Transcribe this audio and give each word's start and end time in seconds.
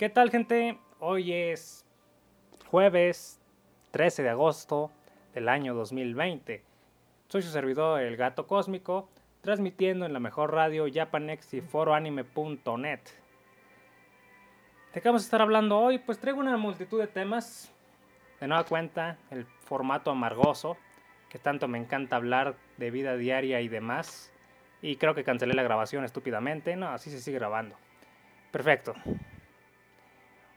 ¿Qué 0.00 0.08
tal 0.08 0.30
gente? 0.30 0.78
Hoy 0.98 1.30
es 1.30 1.84
jueves 2.70 3.38
13 3.90 4.22
de 4.22 4.30
agosto 4.30 4.90
del 5.34 5.46
año 5.46 5.74
2020. 5.74 6.64
Soy 7.28 7.42
su 7.42 7.50
servidor, 7.50 8.00
el 8.00 8.16
gato 8.16 8.46
cósmico, 8.46 9.10
transmitiendo 9.42 10.06
en 10.06 10.14
la 10.14 10.18
mejor 10.18 10.54
radio 10.54 10.86
Japanex 10.90 11.52
y 11.52 11.60
foroanime.net. 11.60 13.00
¿De 14.94 15.02
qué 15.02 15.06
vamos 15.06 15.20
a 15.20 15.26
estar 15.26 15.42
hablando 15.42 15.78
hoy? 15.78 15.98
Pues 15.98 16.18
traigo 16.18 16.40
una 16.40 16.56
multitud 16.56 16.98
de 16.98 17.06
temas. 17.06 17.70
De 18.40 18.48
nueva 18.48 18.64
cuenta, 18.64 19.18
el 19.30 19.44
formato 19.44 20.10
amargoso, 20.10 20.78
que 21.28 21.38
tanto 21.38 21.68
me 21.68 21.76
encanta 21.76 22.16
hablar 22.16 22.54
de 22.78 22.90
vida 22.90 23.18
diaria 23.18 23.60
y 23.60 23.68
demás. 23.68 24.32
Y 24.80 24.96
creo 24.96 25.14
que 25.14 25.24
cancelé 25.24 25.52
la 25.52 25.62
grabación 25.62 26.06
estúpidamente. 26.06 26.74
No, 26.74 26.88
así 26.88 27.10
se 27.10 27.20
sigue 27.20 27.38
grabando. 27.38 27.76
Perfecto. 28.50 28.94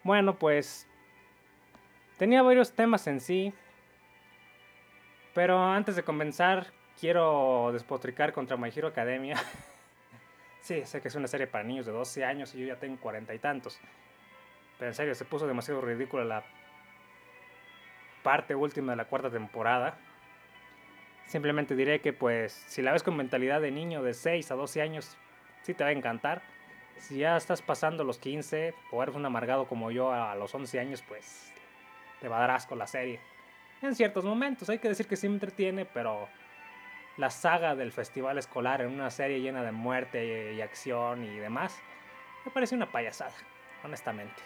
Bueno, 0.04 0.36
pues 0.36 0.86
tenía 2.18 2.42
varios 2.42 2.74
temas 2.74 3.08
en 3.08 3.22
sí. 3.22 3.54
Pero 5.34 5.64
antes 5.64 5.96
de 5.96 6.04
comenzar, 6.04 6.68
quiero 7.00 7.72
despotricar 7.72 8.34
contra 8.34 8.58
My 8.58 8.70
Hero 8.76 8.90
Academia. 8.90 9.38
sí, 10.62 10.86
sé 10.86 11.02
que 11.02 11.08
es 11.08 11.16
una 11.16 11.28
serie 11.28 11.48
para 11.48 11.64
niños 11.64 11.86
de 11.86 11.94
12 11.94 12.26
años 12.26 12.54
y 12.54 12.60
yo 12.60 12.68
ya 12.68 12.76
tengo 12.76 13.00
cuarenta 13.00 13.34
y 13.34 13.40
tantos. 13.40 13.80
Pero 14.78 14.90
en 14.90 14.96
serio, 14.96 15.16
se 15.16 15.26
puso 15.26 15.48
demasiado 15.48 15.82
ridícula 15.82 16.26
la 16.26 16.44
parte 18.24 18.56
última 18.56 18.92
de 18.92 18.98
la 18.98 19.06
cuarta 19.06 19.30
temporada. 19.30 19.98
Simplemente 21.28 21.76
diré 21.76 22.02
que 22.02 22.12
pues 22.12 22.52
si 22.68 22.82
la 22.82 22.92
ves 22.92 23.04
con 23.04 23.16
mentalidad 23.16 23.62
de 23.62 23.72
niño 23.72 24.04
de 24.04 24.14
6 24.14 24.52
a 24.52 24.56
12 24.56 24.82
años, 24.82 25.18
sí 25.62 25.74
te 25.74 25.84
va 25.84 25.92
a 25.92 25.94
encantar. 25.94 26.42
Si 26.98 27.18
ya 27.18 27.36
estás 27.36 27.62
pasando 27.62 28.04
los 28.04 28.18
15 28.18 28.74
o 28.92 29.04
eres 29.04 29.16
un 29.16 29.26
amargado 29.26 29.68
como 29.68 29.92
yo 29.92 30.12
a 30.12 30.36
los 30.36 30.54
11 30.54 30.80
años, 30.80 31.04
pues 31.08 31.54
te 32.22 32.28
va 32.28 32.38
a 32.38 32.42
dar 32.42 32.52
asco 32.52 32.76
la 32.76 32.88
serie. 32.88 33.20
En 33.82 33.96
ciertos 33.96 34.24
momentos, 34.24 34.70
hay 34.70 34.80
que 34.80 34.88
decir 34.88 35.08
que 35.08 35.18
sí 35.18 35.28
me 35.28 35.36
entretiene, 35.36 35.86
pero 35.86 36.30
la 37.18 37.30
saga 37.30 37.76
del 37.76 37.92
festival 37.92 38.38
escolar 38.38 38.82
en 38.82 38.92
una 38.92 39.12
serie 39.12 39.42
llena 39.42 39.64
de 39.64 39.72
muerte 39.72 40.54
y 40.54 40.62
acción 40.62 41.24
y 41.24 41.38
demás, 41.38 41.80
me 42.46 42.52
parece 42.52 42.76
una 42.76 42.92
payasada, 42.92 43.34
honestamente. 43.84 44.42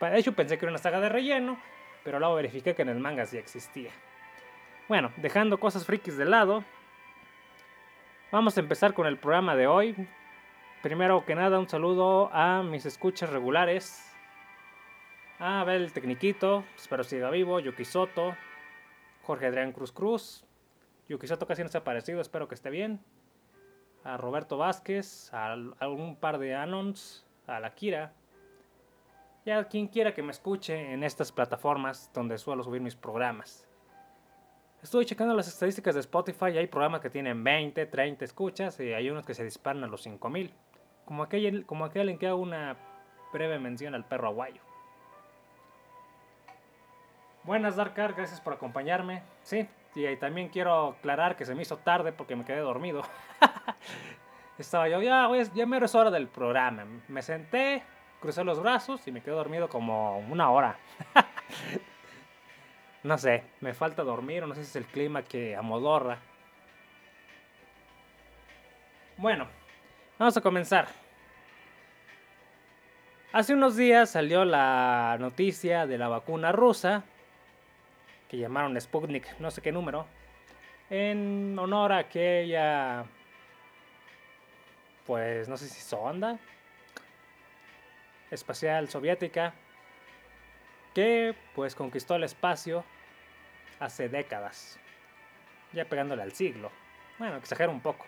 De 0.00 0.18
hecho 0.18 0.32
pensé 0.32 0.58
que 0.58 0.64
era 0.64 0.72
una 0.72 0.78
saga 0.78 1.00
de 1.00 1.08
relleno, 1.08 1.58
pero 2.04 2.18
luego 2.18 2.34
verifiqué 2.36 2.74
que 2.74 2.82
en 2.82 2.88
el 2.88 2.98
manga 2.98 3.26
sí 3.26 3.36
existía. 3.36 3.90
Bueno, 4.88 5.12
dejando 5.16 5.58
cosas 5.58 5.84
frikis 5.84 6.16
de 6.16 6.24
lado, 6.24 6.64
vamos 8.32 8.56
a 8.56 8.60
empezar 8.60 8.94
con 8.94 9.06
el 9.06 9.18
programa 9.18 9.54
de 9.54 9.66
hoy. 9.66 9.94
Primero 10.82 11.24
que 11.24 11.34
nada, 11.34 11.58
un 11.58 11.68
saludo 11.68 12.30
a 12.32 12.62
mis 12.62 12.86
escuchas 12.86 13.30
regulares. 13.30 14.14
A 15.40 15.60
Abel 15.60 15.92
Tecniquito, 15.92 16.64
espero 16.76 17.02
siga 17.02 17.30
vivo, 17.30 17.58
Yuki 17.58 17.84
Soto, 17.84 18.36
Jorge 19.22 19.46
Adrián 19.46 19.72
Cruz 19.72 19.90
Cruz, 19.90 20.46
Yuki 21.08 21.26
Soto 21.26 21.48
casi 21.48 21.64
no 21.64 21.68
se 21.68 21.78
ha 21.78 21.80
aparecido, 21.80 22.20
espero 22.20 22.46
que 22.46 22.54
esté 22.54 22.70
bien. 22.70 23.00
A 24.04 24.18
Roberto 24.18 24.56
Vázquez, 24.56 25.34
a 25.34 25.52
algún 25.52 26.14
par 26.14 26.38
de 26.38 26.54
Anons, 26.54 27.26
a 27.48 27.58
la 27.58 27.74
Kira, 27.74 28.12
y 29.44 29.50
a 29.50 29.64
quien 29.64 29.88
quiera 29.88 30.14
que 30.14 30.22
me 30.22 30.30
escuche 30.30 30.92
en 30.92 31.02
estas 31.02 31.32
plataformas 31.32 32.08
donde 32.14 32.38
suelo 32.38 32.62
subir 32.62 32.80
mis 32.80 32.94
programas. 32.94 33.68
Estuve 34.80 35.04
checando 35.06 35.34
las 35.34 35.48
estadísticas 35.48 35.96
de 35.96 36.02
Spotify 36.02 36.50
y 36.54 36.58
hay 36.58 36.68
programas 36.68 37.00
que 37.00 37.10
tienen 37.10 37.42
20, 37.42 37.86
30 37.86 38.24
escuchas 38.24 38.78
y 38.78 38.92
hay 38.92 39.10
unos 39.10 39.26
que 39.26 39.34
se 39.34 39.42
disparan 39.42 39.82
a 39.82 39.88
los 39.88 40.02
5000. 40.02 40.52
Como 41.08 41.22
aquel, 41.22 41.64
como 41.64 41.86
aquel 41.86 42.10
en 42.10 42.18
que 42.18 42.26
hago 42.26 42.36
una 42.36 42.76
breve 43.32 43.58
mención 43.58 43.94
al 43.94 44.04
perro 44.04 44.28
aguayo. 44.28 44.60
Buenas 47.44 47.76
Darkar, 47.76 48.12
gracias 48.12 48.42
por 48.42 48.52
acompañarme. 48.52 49.22
Sí, 49.42 49.66
y 49.94 50.16
también 50.16 50.50
quiero 50.50 50.88
aclarar 50.88 51.34
que 51.34 51.46
se 51.46 51.54
me 51.54 51.62
hizo 51.62 51.78
tarde 51.78 52.12
porque 52.12 52.36
me 52.36 52.44
quedé 52.44 52.60
dormido. 52.60 53.04
Estaba 54.58 54.86
yo, 54.90 55.00
ya, 55.00 55.30
ya 55.54 55.64
me 55.64 55.78
es 55.78 55.94
hora 55.94 56.10
del 56.10 56.28
programa. 56.28 56.84
Me 57.08 57.22
senté, 57.22 57.82
crucé 58.20 58.44
los 58.44 58.60
brazos 58.62 59.08
y 59.08 59.10
me 59.10 59.22
quedé 59.22 59.34
dormido 59.34 59.70
como 59.70 60.18
una 60.18 60.50
hora. 60.50 60.76
No 63.04 63.16
sé, 63.16 63.44
me 63.60 63.72
falta 63.72 64.02
dormir 64.02 64.42
o 64.42 64.48
no 64.48 64.54
sé 64.54 64.64
si 64.64 64.70
es 64.70 64.76
el 64.76 64.84
clima 64.84 65.22
que 65.22 65.56
amodorra. 65.56 66.18
Bueno, 69.16 69.46
vamos 70.18 70.36
a 70.36 70.40
comenzar. 70.40 70.88
Hace 73.32 73.54
unos 73.54 73.76
días 73.76 74.10
salió 74.10 74.44
la 74.44 75.16
noticia 75.20 75.86
de 75.86 75.98
la 75.98 76.08
vacuna 76.08 76.50
rusa, 76.50 77.04
que 78.28 78.38
llamaron 78.38 78.78
Sputnik, 78.80 79.38
no 79.38 79.50
sé 79.50 79.62
qué 79.62 79.70
número, 79.70 80.06
en 80.90 81.56
honor 81.58 81.92
a 81.92 81.98
aquella, 81.98 83.04
pues 85.06 85.48
no 85.48 85.56
sé 85.56 85.68
si 85.68 85.80
sonda 85.80 86.38
espacial 88.30 88.88
soviética 88.88 89.54
que 90.94 91.34
pues 91.54 91.74
conquistó 91.74 92.16
el 92.16 92.24
espacio 92.24 92.84
hace 93.78 94.08
décadas, 94.08 94.78
ya 95.72 95.84
pegándole 95.84 96.22
al 96.22 96.32
siglo. 96.32 96.70
Bueno, 97.18 97.36
exagero 97.36 97.70
un 97.70 97.80
poco, 97.80 98.06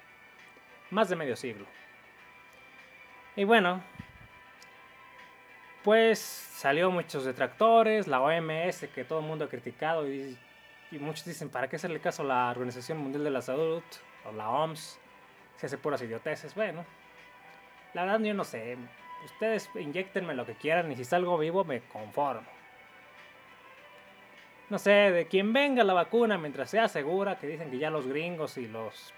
más 0.91 1.09
de 1.09 1.17
medio 1.17 1.37
siglo. 1.37 1.67
Y 3.37 3.45
bueno, 3.45 3.83
pues 5.83 6.19
salió 6.19 6.91
muchos 6.91 7.25
detractores, 7.25 8.07
la 8.07 8.21
OMS 8.21 8.87
que 8.95 9.05
todo 9.05 9.21
el 9.21 9.27
mundo 9.27 9.45
ha 9.45 9.49
criticado 9.49 10.11
y, 10.11 10.37
muchos 10.93 11.25
dicen, 11.25 11.49
¿para 11.49 11.69
qué 11.69 11.77
hacerle 11.77 12.01
caso 12.01 12.23
a 12.23 12.27
la 12.27 12.51
Organización 12.51 12.99
Mundial 12.99 13.25
de 13.25 13.31
la 13.31 13.43
Salud 13.43 13.83
o 14.25 14.33
la 14.33 14.51
OMS? 14.51 14.99
Si 15.57 15.67
hace 15.67 15.79
puras 15.79 16.03
idioteces. 16.03 16.55
Bueno, 16.55 16.85
la 17.95 18.05
verdad 18.05 18.21
yo 18.21 18.35
no 18.35 18.45
sé. 18.45 18.77
Ustedes 19.25 19.69
inyectenme 19.75 20.35
lo 20.35 20.47
que 20.47 20.55
quieran 20.55 20.91
y 20.91 20.97
si 20.97 21.05
salgo 21.05 21.37
vivo 21.39 21.65
me 21.65 21.81
conformo 21.81 22.61
no 24.71 24.79
sé, 24.79 24.91
de 24.91 25.27
quien 25.27 25.53
venga 25.53 25.83
la 25.83 25.93
vacuna 25.93 26.39
mientras 26.39 26.71
sea 26.71 26.89
segura, 26.89 27.39
que 27.39 27.49
dicen 27.49 27.71
que 27.71 27.79
ya 27.79 27.91
los 27.91 28.07
gringos 28.07 28.57
y 28.57 28.69
los... 28.69 29.13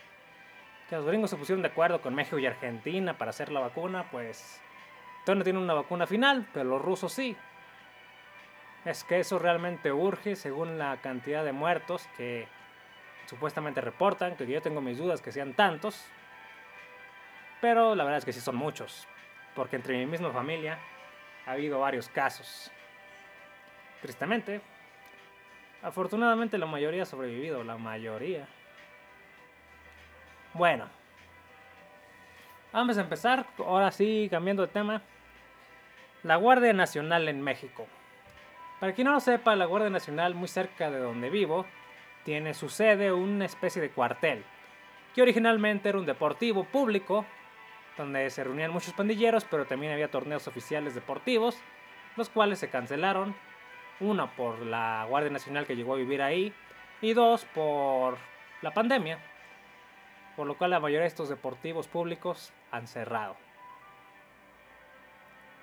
que 0.92 0.96
los 0.96 1.06
gringos 1.06 1.30
se 1.30 1.38
pusieron 1.38 1.62
de 1.62 1.68
acuerdo 1.68 2.02
con 2.02 2.14
México 2.14 2.38
y 2.38 2.44
Argentina 2.44 3.16
para 3.16 3.30
hacer 3.30 3.50
la 3.50 3.60
vacuna, 3.60 4.10
pues... 4.10 4.60
Todavía 5.24 5.38
no 5.38 5.44
tienen 5.44 5.62
una 5.62 5.72
vacuna 5.72 6.06
final, 6.06 6.46
pero 6.52 6.68
los 6.68 6.82
rusos 6.82 7.14
sí. 7.14 7.34
Es 8.84 9.02
que 9.02 9.18
eso 9.18 9.38
realmente 9.38 9.90
urge 9.90 10.36
según 10.36 10.78
la 10.78 10.98
cantidad 10.98 11.46
de 11.46 11.52
muertos 11.52 12.06
que 12.18 12.46
supuestamente 13.24 13.80
reportan, 13.80 14.36
que 14.36 14.46
yo 14.46 14.60
tengo 14.60 14.82
mis 14.82 14.98
dudas 14.98 15.22
que 15.22 15.32
sean 15.32 15.54
tantos. 15.54 16.04
Pero 17.62 17.94
la 17.94 18.04
verdad 18.04 18.18
es 18.18 18.26
que 18.26 18.34
sí 18.34 18.42
son 18.42 18.56
muchos, 18.56 19.08
porque 19.54 19.76
entre 19.76 19.96
mi 19.96 20.04
misma 20.04 20.30
familia 20.30 20.78
ha 21.46 21.52
habido 21.52 21.80
varios 21.80 22.10
casos. 22.10 22.70
Tristemente, 24.02 24.60
Afortunadamente 25.82 26.58
la 26.58 26.66
mayoría 26.66 27.02
ha 27.02 27.06
sobrevivido, 27.06 27.64
la 27.64 27.76
mayoría. 27.76 28.46
Bueno. 30.54 30.86
Vamos 32.72 32.98
a 32.98 33.02
empezar, 33.02 33.46
ahora 33.58 33.90
sí, 33.90 34.28
cambiando 34.30 34.62
de 34.62 34.68
tema. 34.68 35.02
La 36.22 36.36
Guardia 36.36 36.72
Nacional 36.72 37.28
en 37.28 37.40
México. 37.40 37.86
Para 38.80 38.92
quien 38.92 39.06
no 39.06 39.12
lo 39.12 39.20
sepa, 39.20 39.56
la 39.56 39.64
Guardia 39.64 39.90
Nacional, 39.90 40.34
muy 40.34 40.48
cerca 40.48 40.90
de 40.90 40.98
donde 40.98 41.30
vivo, 41.30 41.66
tiene 42.24 42.54
su 42.54 42.68
sede 42.68 43.12
una 43.12 43.44
especie 43.44 43.80
de 43.80 43.90
cuartel, 43.90 44.44
que 45.14 45.22
originalmente 45.22 45.88
era 45.88 45.98
un 45.98 46.06
deportivo 46.06 46.64
público, 46.64 47.24
donde 47.96 48.28
se 48.30 48.44
reunían 48.44 48.72
muchos 48.72 48.94
pandilleros, 48.94 49.44
pero 49.44 49.66
también 49.66 49.92
había 49.92 50.10
torneos 50.10 50.48
oficiales 50.48 50.94
deportivos, 50.94 51.58
los 52.16 52.28
cuales 52.28 52.58
se 52.58 52.70
cancelaron 52.70 53.34
una 54.00 54.34
por 54.34 54.60
la 54.60 55.06
Guardia 55.08 55.30
Nacional 55.30 55.66
que 55.66 55.76
llegó 55.76 55.94
a 55.94 55.98
vivir 55.98 56.22
ahí 56.22 56.52
y 57.00 57.12
dos 57.14 57.44
por 57.54 58.18
la 58.62 58.72
pandemia. 58.72 59.18
Por 60.36 60.46
lo 60.46 60.56
cual 60.56 60.70
la 60.70 60.80
mayoría 60.80 61.02
de 61.02 61.08
estos 61.08 61.28
deportivos 61.28 61.88
públicos 61.88 62.52
han 62.70 62.86
cerrado. 62.86 63.36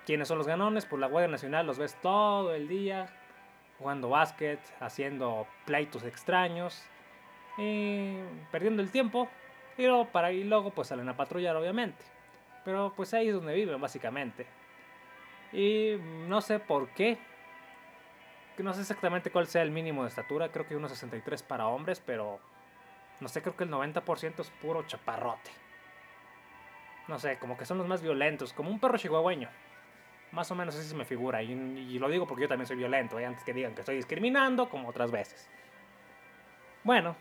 ¿Quiénes 0.06 0.28
son 0.28 0.38
los 0.38 0.46
ganones? 0.46 0.86
Pues 0.86 1.00
la 1.00 1.06
Guardia 1.08 1.28
Nacional 1.28 1.66
los 1.66 1.78
ves 1.78 1.94
todo 2.00 2.54
el 2.54 2.68
día 2.68 3.06
jugando 3.78 4.08
básquet, 4.08 4.60
haciendo 4.80 5.46
pleitos 5.64 6.04
extraños, 6.04 6.82
y 7.58 8.16
perdiendo 8.50 8.82
el 8.82 8.90
tiempo. 8.90 9.28
Y 9.76 9.86
luego, 9.86 10.06
para, 10.06 10.32
y 10.32 10.44
luego 10.44 10.70
pues 10.70 10.88
salen 10.88 11.08
a 11.08 11.16
patrullar 11.16 11.56
obviamente. 11.56 12.04
Pero 12.64 12.92
pues 12.94 13.14
ahí 13.14 13.28
es 13.28 13.34
donde 13.34 13.54
viven 13.54 13.80
básicamente. 13.80 14.46
Y 15.52 15.96
no 16.28 16.40
sé 16.40 16.60
por 16.60 16.88
qué 16.90 17.18
no 18.62 18.74
sé 18.74 18.80
exactamente 18.80 19.30
cuál 19.30 19.46
sea 19.46 19.62
el 19.62 19.70
mínimo 19.70 20.02
de 20.02 20.08
estatura, 20.08 20.50
creo 20.50 20.66
que 20.66 20.76
1,63 20.76 21.42
para 21.42 21.68
hombres, 21.68 22.02
pero 22.04 22.40
no 23.20 23.28
sé, 23.28 23.42
creo 23.42 23.56
que 23.56 23.64
el 23.64 23.70
90% 23.70 24.40
es 24.40 24.50
puro 24.50 24.82
chaparrote. 24.86 25.50
No 27.08 27.18
sé, 27.18 27.38
como 27.38 27.56
que 27.56 27.66
son 27.66 27.78
los 27.78 27.86
más 27.86 28.02
violentos, 28.02 28.52
como 28.52 28.70
un 28.70 28.80
perro 28.80 28.96
chihuahueño. 28.96 29.48
Más 30.32 30.50
o 30.50 30.54
menos 30.54 30.76
así 30.76 30.88
se 30.88 30.94
me 30.94 31.04
figura. 31.04 31.42
Y, 31.42 31.98
lo 31.98 32.08
digo 32.08 32.26
porque 32.26 32.42
yo 32.42 32.48
también 32.48 32.66
soy 32.66 32.76
violento, 32.76 33.18
¿eh? 33.18 33.26
antes 33.26 33.44
que 33.44 33.52
digan 33.52 33.74
que 33.74 33.80
estoy 33.80 33.96
discriminando, 33.96 34.68
como 34.68 34.88
otras 34.88 35.10
veces. 35.10 35.48
Bueno, 36.84 37.16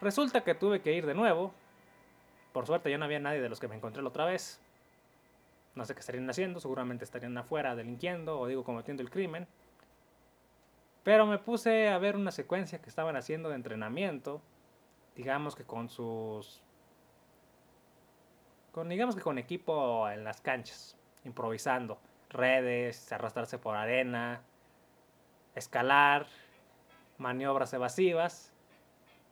resulta 0.00 0.42
que 0.42 0.54
tuve 0.54 0.80
que 0.80 0.92
ir 0.92 1.06
de 1.06 1.14
nuevo. 1.14 1.52
Por 2.52 2.66
suerte 2.66 2.88
ya 2.88 2.98
no 2.98 3.04
había 3.04 3.18
nadie 3.18 3.40
de 3.40 3.48
los 3.48 3.58
que 3.58 3.68
me 3.68 3.74
encontré 3.74 4.00
la 4.00 4.08
otra 4.08 4.24
vez. 4.24 4.60
No 5.74 5.84
sé 5.84 5.94
qué 5.94 6.00
estarían 6.00 6.30
haciendo, 6.30 6.60
seguramente 6.60 7.04
estarían 7.04 7.36
afuera 7.36 7.74
delinquiendo 7.74 8.38
o 8.38 8.46
digo 8.46 8.62
cometiendo 8.62 9.02
el 9.02 9.10
crimen. 9.10 9.48
Pero 11.02 11.26
me 11.26 11.38
puse 11.38 11.88
a 11.88 11.98
ver 11.98 12.16
una 12.16 12.30
secuencia 12.30 12.80
que 12.80 12.88
estaban 12.88 13.16
haciendo 13.16 13.48
de 13.48 13.56
entrenamiento, 13.56 14.40
digamos 15.14 15.54
que 15.54 15.64
con 15.64 15.88
sus 15.88 16.62
con 18.72 18.88
digamos 18.88 19.14
que 19.14 19.22
con 19.22 19.38
equipo 19.38 20.08
en 20.08 20.24
las 20.24 20.40
canchas, 20.40 20.98
improvisando, 21.24 21.98
redes, 22.28 23.12
arrastrarse 23.12 23.56
por 23.56 23.76
arena, 23.76 24.42
escalar, 25.54 26.26
maniobras 27.18 27.72
evasivas. 27.72 28.52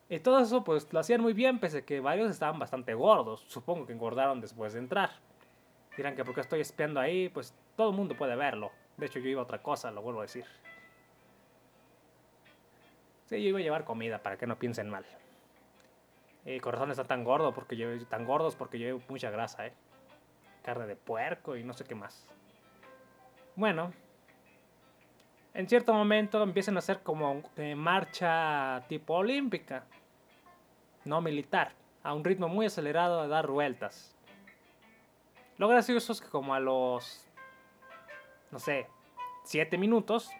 Y 0.08 0.20
todo 0.20 0.38
eso 0.40 0.62
pues 0.62 0.92
lo 0.92 1.00
hacían 1.00 1.20
muy 1.20 1.32
bien, 1.32 1.58
pese 1.58 1.78
a 1.78 1.84
que 1.84 1.98
varios 1.98 2.30
estaban 2.30 2.60
bastante 2.60 2.94
gordos. 2.94 3.44
Supongo 3.48 3.84
que 3.84 3.92
engordaron 3.92 4.40
después 4.40 4.74
de 4.74 4.78
entrar. 4.78 5.10
Dirán 5.96 6.14
que 6.14 6.24
porque 6.24 6.42
estoy 6.42 6.60
espiando 6.60 7.00
ahí, 7.00 7.28
pues 7.28 7.52
todo 7.76 7.90
el 7.90 7.96
mundo 7.96 8.16
puede 8.16 8.36
verlo. 8.36 8.70
De 8.96 9.06
hecho 9.06 9.18
yo 9.18 9.28
iba 9.28 9.40
a 9.40 9.44
otra 9.44 9.60
cosa, 9.60 9.90
lo 9.90 10.02
vuelvo 10.02 10.20
a 10.20 10.22
decir. 10.22 10.44
Sí, 13.26 13.42
yo 13.42 13.48
iba 13.48 13.58
a 13.58 13.62
llevar 13.62 13.84
comida 13.84 14.22
para 14.22 14.36
que 14.36 14.46
no 14.46 14.56
piensen 14.56 14.88
mal. 14.88 15.04
El 16.44 16.60
corazón 16.60 16.90
está 16.90 17.04
tan 17.04 17.24
gordo 17.24 17.54
porque 17.54 17.76
llevo, 17.76 18.04
tan 18.06 18.24
gordos 18.24 18.56
porque 18.56 18.78
llevo 18.78 19.00
mucha 19.08 19.30
grasa, 19.30 19.66
eh. 19.66 19.74
Carne 20.62 20.86
de 20.86 20.96
puerco 20.96 21.56
y 21.56 21.64
no 21.64 21.72
sé 21.72 21.84
qué 21.84 21.94
más. 21.94 22.26
Bueno, 23.56 23.92
en 25.54 25.68
cierto 25.68 25.92
momento 25.92 26.42
empiezan 26.42 26.76
a 26.76 26.78
hacer 26.78 27.02
como 27.02 27.42
marcha 27.76 28.82
tipo 28.88 29.14
olímpica, 29.14 29.84
no 31.04 31.20
militar, 31.20 31.72
a 32.02 32.14
un 32.14 32.24
ritmo 32.24 32.48
muy 32.48 32.66
acelerado 32.66 33.22
de 33.22 33.28
dar 33.28 33.48
vueltas. 33.48 34.16
Lo 35.58 35.68
gracioso 35.68 36.12
es 36.12 36.20
que 36.20 36.28
como 36.28 36.54
a 36.54 36.60
los, 36.60 37.28
no 38.50 38.58
sé, 38.58 38.88
7 39.44 39.78
minutos, 39.78 40.30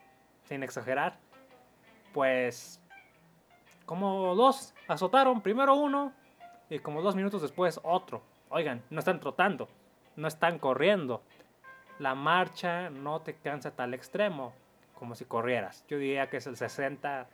sin 0.45 0.63
exagerar, 0.63 1.19
pues 2.13 2.82
como 3.87 4.35
dos 4.35 4.75
azotaron, 4.89 5.41
primero 5.41 5.75
uno 5.75 6.13
y 6.71 6.79
como 6.79 7.03
dos 7.03 7.17
minutos 7.17 7.43
después 7.43 7.81
otro. 7.83 8.23
Oigan, 8.49 8.83
no 8.91 8.99
están 8.99 9.21
trotando, 9.21 9.69
no 10.17 10.29
están 10.29 10.59
corriendo. 10.59 11.23
La 11.99 12.15
marcha 12.15 12.91
no 12.91 13.21
te 13.21 13.35
cansa 13.35 13.71
tal 13.71 13.95
extremo 13.95 14.53
como 14.95 15.15
si 15.15 15.25
corrieras. 15.25 15.85
Yo 15.89 15.99
diría 15.99 16.29
que 16.29 16.39
es 16.39 16.47
el 16.47 16.57
60 16.57 17.29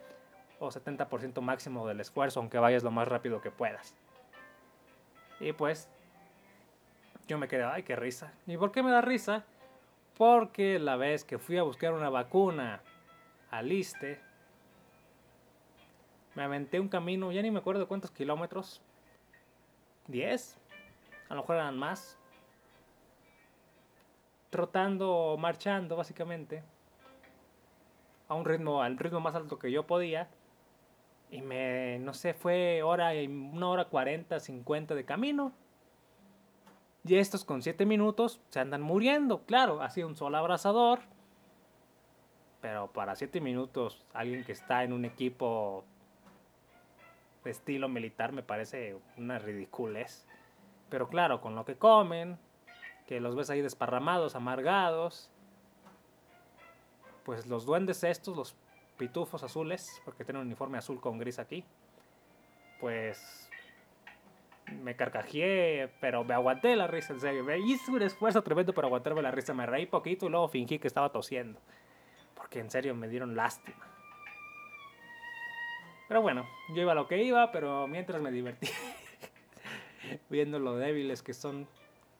o 0.59 0.71
70% 0.71 1.41
máximo 1.41 1.87
del 1.87 2.01
esfuerzo, 2.01 2.41
aunque 2.41 2.59
vayas 2.59 2.83
lo 2.83 2.91
más 2.91 3.09
rápido 3.09 3.41
que 3.41 3.51
puedas. 3.51 3.95
Y 5.41 5.53
pues, 5.53 5.89
yo 7.27 7.39
me 7.39 7.47
quedé, 7.47 7.65
ay, 7.65 7.83
qué 7.83 7.95
risa. 7.95 8.33
¿Y 8.47 8.57
por 8.57 8.73
qué 8.73 8.83
me 8.83 8.91
da 8.91 9.01
risa? 9.01 9.45
Porque 10.17 10.79
la 10.79 10.97
vez 10.97 11.25
que 11.25 11.39
fui 11.39 11.59
a 11.59 11.63
buscar 11.63 11.93
una 11.93 12.11
vacuna 12.11 12.81
al 13.51 13.71
ISTE, 13.71 14.21
me 16.39 16.45
aventé 16.45 16.79
un 16.79 16.87
camino, 16.87 17.33
ya 17.33 17.43
ni 17.43 17.51
me 17.51 17.59
acuerdo 17.59 17.89
cuántos 17.89 18.13
kilómetros. 18.13 18.81
¿10? 20.07 20.57
A 21.29 21.35
lo 21.35 21.41
mejor 21.41 21.57
eran 21.57 21.77
más. 21.77 22.17
Trotando, 24.49 25.37
marchando, 25.37 25.97
básicamente. 25.97 26.63
A 28.29 28.35
un 28.35 28.45
ritmo, 28.45 28.85
al 28.85 28.97
ritmo 28.99 29.19
más 29.19 29.35
alto 29.35 29.59
que 29.59 29.73
yo 29.73 29.85
podía. 29.85 30.29
Y 31.29 31.43
me, 31.43 31.99
no 31.99 32.15
sé, 32.15 32.35
fue 32.35 32.85
hora, 32.85 33.11
una 33.29 33.69
hora 33.69 33.87
40, 33.87 34.39
50 34.39 34.95
de 34.95 35.05
camino. 35.05 35.53
Y 37.05 37.17
estos 37.17 37.45
con 37.45 37.63
7 37.63 37.85
minutos 37.85 38.41
se 38.51 38.61
andan 38.61 38.83
muriendo. 38.83 39.43
Claro, 39.43 39.83
ha 39.83 39.91
sido 39.91 40.07
un 40.07 40.15
sol 40.15 40.37
abrasador. 40.37 41.01
Pero 42.61 42.93
para 42.93 43.17
7 43.17 43.41
minutos, 43.41 44.07
alguien 44.13 44.45
que 44.45 44.53
está 44.53 44.85
en 44.85 44.93
un 44.93 45.05
equipo 45.05 45.85
estilo 47.49 47.89
militar 47.89 48.33
me 48.33 48.43
parece 48.43 48.97
una 49.17 49.39
ridiculez. 49.39 50.27
Pero 50.89 51.09
claro, 51.09 51.41
con 51.41 51.55
lo 51.55 51.65
que 51.65 51.77
comen, 51.77 52.39
que 53.07 53.21
los 53.21 53.37
ves 53.37 53.51
ahí 53.51 53.63
desparramados, 53.63 54.35
amargados, 54.35 55.31
pues 57.25 57.47
los 57.47 57.67
duendes 57.67 58.05
estos, 58.05 58.37
los 58.37 58.57
pitufos 58.97 59.43
azules, 59.43 60.01
porque 60.05 60.25
tienen 60.25 60.43
un 60.43 60.47
uniforme 60.47 60.79
azul 60.79 61.01
con 61.01 61.19
gris 61.19 61.39
aquí, 61.39 61.65
pues 62.81 63.49
me 64.83 64.97
carcajeé, 64.97 65.91
pero 66.01 66.25
me 66.25 66.35
aguanté 66.35 66.77
la 66.77 66.87
risa, 66.87 67.13
en 67.13 67.21
serio. 67.21 67.45
Me 67.45 67.59
hice 67.59 67.91
un 67.91 68.03
esfuerzo 68.03 68.43
tremendo 68.43 68.73
para 68.73 68.87
aguantarme 68.87 69.23
la 69.23 69.31
risa. 69.31 69.55
Me 69.55 69.67
reí 69.67 69.87
poquito 69.87 70.27
y 70.27 70.29
luego 70.29 70.49
fingí 70.49 70.79
que 70.79 70.89
estaba 70.89 71.11
tosiendo. 71.11 71.61
Porque 72.35 72.61
en 72.61 72.71
serio 72.71 72.95
me 72.95 73.09
dieron 73.09 73.35
lástima. 73.35 73.87
Pero 76.09 76.23
bueno, 76.23 76.49
yo 76.71 76.83
iba 76.83 76.93
a 76.93 76.95
lo 76.95 77.07
que 77.07 77.23
iba, 77.23 77.53
pero 77.53 77.87
mientras 77.87 78.21
me 78.23 78.31
divertí 78.31 78.69
viendo 80.31 80.59
lo 80.59 80.77
débiles 80.77 81.23
que 81.23 81.35
son 81.35 81.69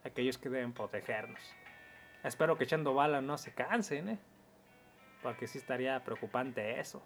aquellos 0.05 0.37
que 0.37 0.51
deben 0.51 0.75
protegernos. 0.75 1.41
Espero 2.23 2.59
que 2.59 2.65
echando 2.65 2.95
bala 2.95 3.21
no 3.23 3.39
se 3.39 3.55
cansen, 3.55 4.11
¿eh? 4.11 4.19
Porque 5.23 5.47
sí 5.47 5.59
estaría 5.59 6.05
preocupante 6.05 6.79
eso. 6.79 7.03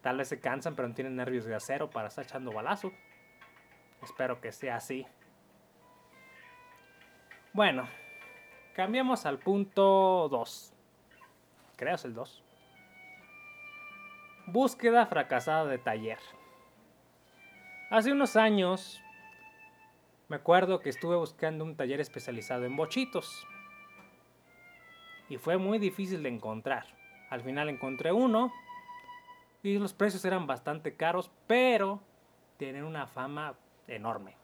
Tal 0.00 0.18
vez 0.18 0.28
se 0.28 0.40
cansan, 0.40 0.74
pero 0.74 0.88
no 0.88 0.94
tienen 0.94 1.16
nervios 1.16 1.44
de 1.44 1.54
acero 1.54 1.90
para 1.90 2.08
estar 2.08 2.24
echando 2.24 2.52
balazo. 2.52 2.92
Espero 4.02 4.40
que 4.40 4.52
sea 4.52 4.76
así. 4.76 5.06
Bueno, 7.52 7.88
cambiamos 8.74 9.26
al 9.26 9.38
punto 9.38 10.28
2. 10.30 10.74
Creo 11.76 11.94
es 11.94 12.04
el 12.04 12.14
2. 12.14 12.43
Búsqueda 14.46 15.06
fracasada 15.06 15.64
de 15.64 15.78
taller. 15.78 16.18
Hace 17.90 18.12
unos 18.12 18.36
años 18.36 19.02
me 20.28 20.36
acuerdo 20.36 20.80
que 20.80 20.90
estuve 20.90 21.16
buscando 21.16 21.64
un 21.64 21.76
taller 21.76 22.00
especializado 22.00 22.64
en 22.64 22.76
bochitos. 22.76 23.46
Y 25.28 25.38
fue 25.38 25.56
muy 25.56 25.78
difícil 25.78 26.22
de 26.22 26.28
encontrar. 26.28 26.86
Al 27.30 27.40
final 27.40 27.68
encontré 27.68 28.12
uno 28.12 28.52
y 29.62 29.78
los 29.78 29.94
precios 29.94 30.24
eran 30.26 30.46
bastante 30.46 30.94
caros, 30.94 31.30
pero 31.46 32.00
tienen 32.58 32.84
una 32.84 33.06
fama 33.06 33.54
enorme. 33.88 34.36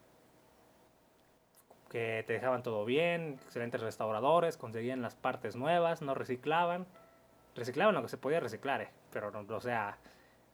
Que 1.90 2.24
te 2.26 2.32
dejaban 2.34 2.62
todo 2.62 2.86
bien, 2.86 3.38
excelentes 3.44 3.82
restauradores, 3.82 4.56
conseguían 4.56 5.02
las 5.02 5.16
partes 5.16 5.56
nuevas, 5.56 6.00
no 6.00 6.14
reciclaban. 6.14 6.86
Reciclaban 7.54 7.94
lo 7.94 8.02
que 8.02 8.08
se 8.08 8.18
podía 8.18 8.40
reciclar, 8.40 8.82
eh 8.82 8.90
pero 9.12 9.30
no, 9.30 9.44
o 9.54 9.60
sea, 9.60 9.98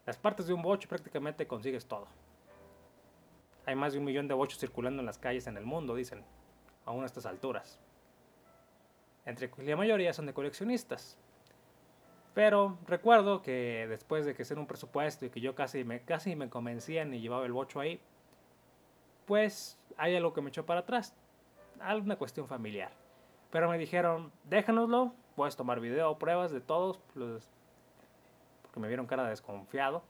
las 0.07 0.17
partes 0.17 0.47
de 0.47 0.55
un 0.55 0.63
bocho 0.63 0.89
prácticamente 0.89 1.47
consigues 1.47 1.87
todo. 1.87 2.07
Hay 3.67 3.75
más 3.75 3.93
de 3.93 3.99
un 3.99 4.05
millón 4.05 4.29
de 4.29 4.35
bochos 4.35 4.59
circulando 4.59 5.01
en 5.01 5.07
las 5.07 5.19
calles 5.19 5.47
en 5.47 5.57
el 5.57 5.65
mundo, 5.65 5.95
dicen, 5.95 6.25
aún 6.85 7.03
a 7.03 7.07
estas 7.07 7.27
alturas. 7.27 7.79
Entre 9.25 9.51
la 9.59 9.77
mayoría 9.77 10.13
son 10.13 10.27
de 10.27 10.33
coleccionistas. 10.33 11.19
Pero 12.33 12.79
recuerdo 12.87 13.43
que 13.43 13.87
después 13.89 14.25
de 14.25 14.35
que 14.35 14.43
hacer 14.43 14.59
un 14.59 14.67
presupuesto 14.67 15.27
y 15.27 15.31
que 15.31 15.41
yo 15.41 15.55
casi 15.55 15.85
me, 15.85 16.03
casi 16.03 16.37
me 16.37 16.49
convencían 16.49 17.13
y 17.13 17.21
llevaba 17.21 17.45
el 17.45 17.53
bocho 17.53 17.81
ahí, 17.81 18.01
pues 19.25 19.79
hay 19.97 20.15
algo 20.15 20.33
que 20.33 20.43
me 20.43 20.51
echó 20.51 20.65
para 20.65 20.81
atrás. 20.81 21.15
Alguna 21.81 22.17
cuestión 22.17 22.47
familiar. 22.47 22.93
Pero 23.51 23.69
me 23.69 23.79
dijeron, 23.79 24.31
déjanoslo, 24.45 25.15
puedes 25.37 25.55
tomar 25.55 25.79
video, 25.79 26.19
pruebas 26.19 26.51
de 26.51 26.61
todos 26.61 26.99
los 27.15 27.49
que 28.73 28.81
me 28.81 28.89
vieron 28.89 29.07
cara 29.07 29.25
de 29.25 29.31
desconfiado 29.31 30.03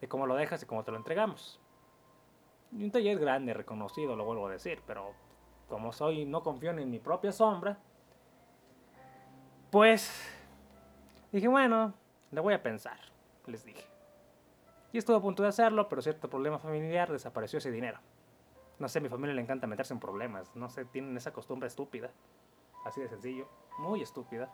de 0.00 0.08
cómo 0.08 0.26
lo 0.26 0.34
dejas 0.34 0.62
y 0.62 0.66
cómo 0.66 0.82
te 0.82 0.90
lo 0.90 0.96
entregamos. 0.96 1.60
Y 2.72 2.82
un 2.82 2.90
taller 2.90 3.18
grande, 3.18 3.54
reconocido, 3.54 4.16
lo 4.16 4.24
vuelvo 4.24 4.48
a 4.48 4.50
decir, 4.50 4.82
pero 4.86 5.12
como 5.68 5.92
soy, 5.92 6.24
no 6.24 6.42
confío 6.42 6.70
en 6.72 6.90
mi 6.90 6.98
propia 6.98 7.30
sombra, 7.30 7.78
pues 9.70 10.10
dije, 11.30 11.46
bueno, 11.46 11.94
le 12.32 12.40
voy 12.40 12.52
a 12.52 12.62
pensar, 12.62 12.98
les 13.46 13.64
dije. 13.64 13.86
Y 14.92 14.98
estuve 14.98 15.16
a 15.16 15.20
punto 15.20 15.42
de 15.42 15.50
hacerlo, 15.50 15.88
pero 15.88 16.02
cierto 16.02 16.28
problema 16.28 16.58
familiar 16.58 17.12
desapareció 17.12 17.58
ese 17.58 17.70
dinero. 17.70 18.00
No 18.78 18.88
sé, 18.88 18.98
a 18.98 19.02
mi 19.02 19.08
familia 19.08 19.34
le 19.34 19.42
encanta 19.42 19.66
meterse 19.66 19.94
en 19.94 20.00
problemas, 20.00 20.54
no 20.56 20.68
sé, 20.68 20.84
tienen 20.84 21.16
esa 21.16 21.32
costumbre 21.32 21.68
estúpida, 21.68 22.10
así 22.84 23.00
de 23.00 23.08
sencillo, 23.08 23.48
muy 23.78 24.02
estúpida. 24.02 24.50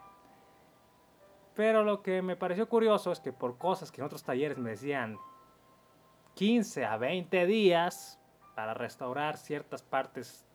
Pero 1.55 1.83
lo 1.83 2.03
que 2.03 2.23
me 2.23 2.37
pareció 2.37 2.69
curioso 2.69 3.11
es 3.11 3.21
que 3.21 3.33
por 3.33 3.59
cosas 3.59 3.91
que 3.91 4.01
en 4.01 4.07
otros 4.07 4.23
talleres 4.23 4.59
me 4.59 4.71
decían 4.71 5.19
15 6.35 6.85
a 6.85 6.97
20 6.97 7.47
días 7.47 8.21
para 8.55 8.75
restaurar 8.75 9.37
ciertas 9.37 9.83
partes 9.83 10.49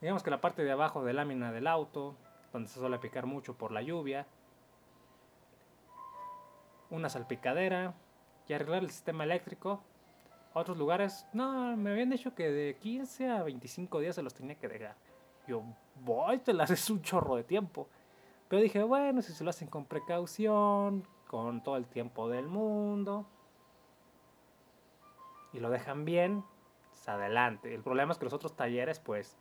Digamos 0.00 0.22
que 0.22 0.30
la 0.30 0.40
parte 0.40 0.64
de 0.64 0.72
abajo 0.72 1.04
de 1.04 1.12
lámina 1.12 1.52
del 1.52 1.66
auto, 1.66 2.16
donde 2.52 2.68
se 2.68 2.80
suele 2.80 2.98
picar 2.98 3.26
mucho 3.26 3.56
por 3.56 3.70
la 3.70 3.82
lluvia. 3.82 4.26
Una 6.88 7.08
salpicadera 7.08 7.94
y 8.48 8.52
arreglar 8.54 8.82
el 8.82 8.90
sistema 8.90 9.24
eléctrico. 9.24 9.82
otros 10.54 10.78
lugares, 10.78 11.26
no, 11.32 11.76
me 11.76 11.90
habían 11.90 12.10
dicho 12.10 12.34
que 12.34 12.50
de 12.50 12.76
15 12.78 13.28
a 13.28 13.42
25 13.42 14.00
días 14.00 14.14
se 14.16 14.22
los 14.22 14.34
tenía 14.34 14.56
que 14.56 14.68
dejar. 14.68 14.96
Yo, 15.50 15.64
voy, 16.04 16.38
te 16.38 16.52
las 16.52 16.70
haces 16.70 16.88
un 16.90 17.02
chorro 17.02 17.34
de 17.34 17.42
tiempo. 17.42 17.88
Pero 18.46 18.62
dije, 18.62 18.84
bueno, 18.84 19.20
si 19.20 19.32
se 19.32 19.42
lo 19.42 19.50
hacen 19.50 19.66
con 19.66 19.84
precaución, 19.84 21.04
con 21.26 21.60
todo 21.64 21.76
el 21.76 21.86
tiempo 21.86 22.28
del 22.28 22.46
mundo, 22.46 23.26
y 25.52 25.58
lo 25.58 25.68
dejan 25.70 26.04
bien, 26.04 26.44
pues 26.90 27.08
adelante. 27.08 27.74
El 27.74 27.82
problema 27.82 28.12
es 28.12 28.18
que 28.18 28.26
los 28.26 28.32
otros 28.32 28.54
talleres, 28.54 29.00
pues, 29.00 29.36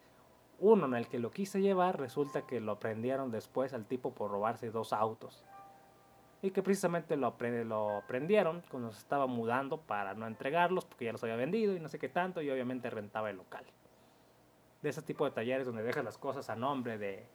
uno 0.57 0.87
en 0.87 0.95
el 0.95 1.07
que 1.07 1.19
lo 1.19 1.29
quise 1.29 1.61
llevar, 1.61 1.99
resulta 1.99 2.41
que 2.47 2.59
lo 2.59 2.79
prendieron 2.79 3.29
después 3.29 3.75
al 3.75 3.85
tipo 3.85 4.11
por 4.15 4.31
robarse 4.31 4.71
dos 4.71 4.93
autos. 4.93 5.45
Y 6.41 6.49
que 6.49 6.63
precisamente 6.63 7.17
lo, 7.17 7.35
lo 7.65 8.01
prendieron 8.07 8.63
cuando 8.71 8.91
se 8.91 8.97
estaba 8.97 9.27
mudando 9.27 9.79
para 9.81 10.15
no 10.15 10.25
entregarlos 10.25 10.85
porque 10.85 11.05
ya 11.05 11.11
los 11.11 11.21
había 11.21 11.35
vendido 11.35 11.75
y 11.75 11.79
no 11.79 11.87
sé 11.87 11.99
qué 11.99 12.09
tanto 12.09 12.41
y 12.41 12.49
obviamente 12.49 12.89
rentaba 12.89 13.29
el 13.29 13.37
local. 13.37 13.63
De 14.81 14.89
ese 14.89 15.01
tipo 15.01 15.25
de 15.25 15.31
talleres 15.31 15.65
donde 15.65 15.83
dejas 15.83 16.03
las 16.03 16.17
cosas 16.17 16.49
a 16.49 16.55
nombre 16.55 16.97
de, 16.97 17.27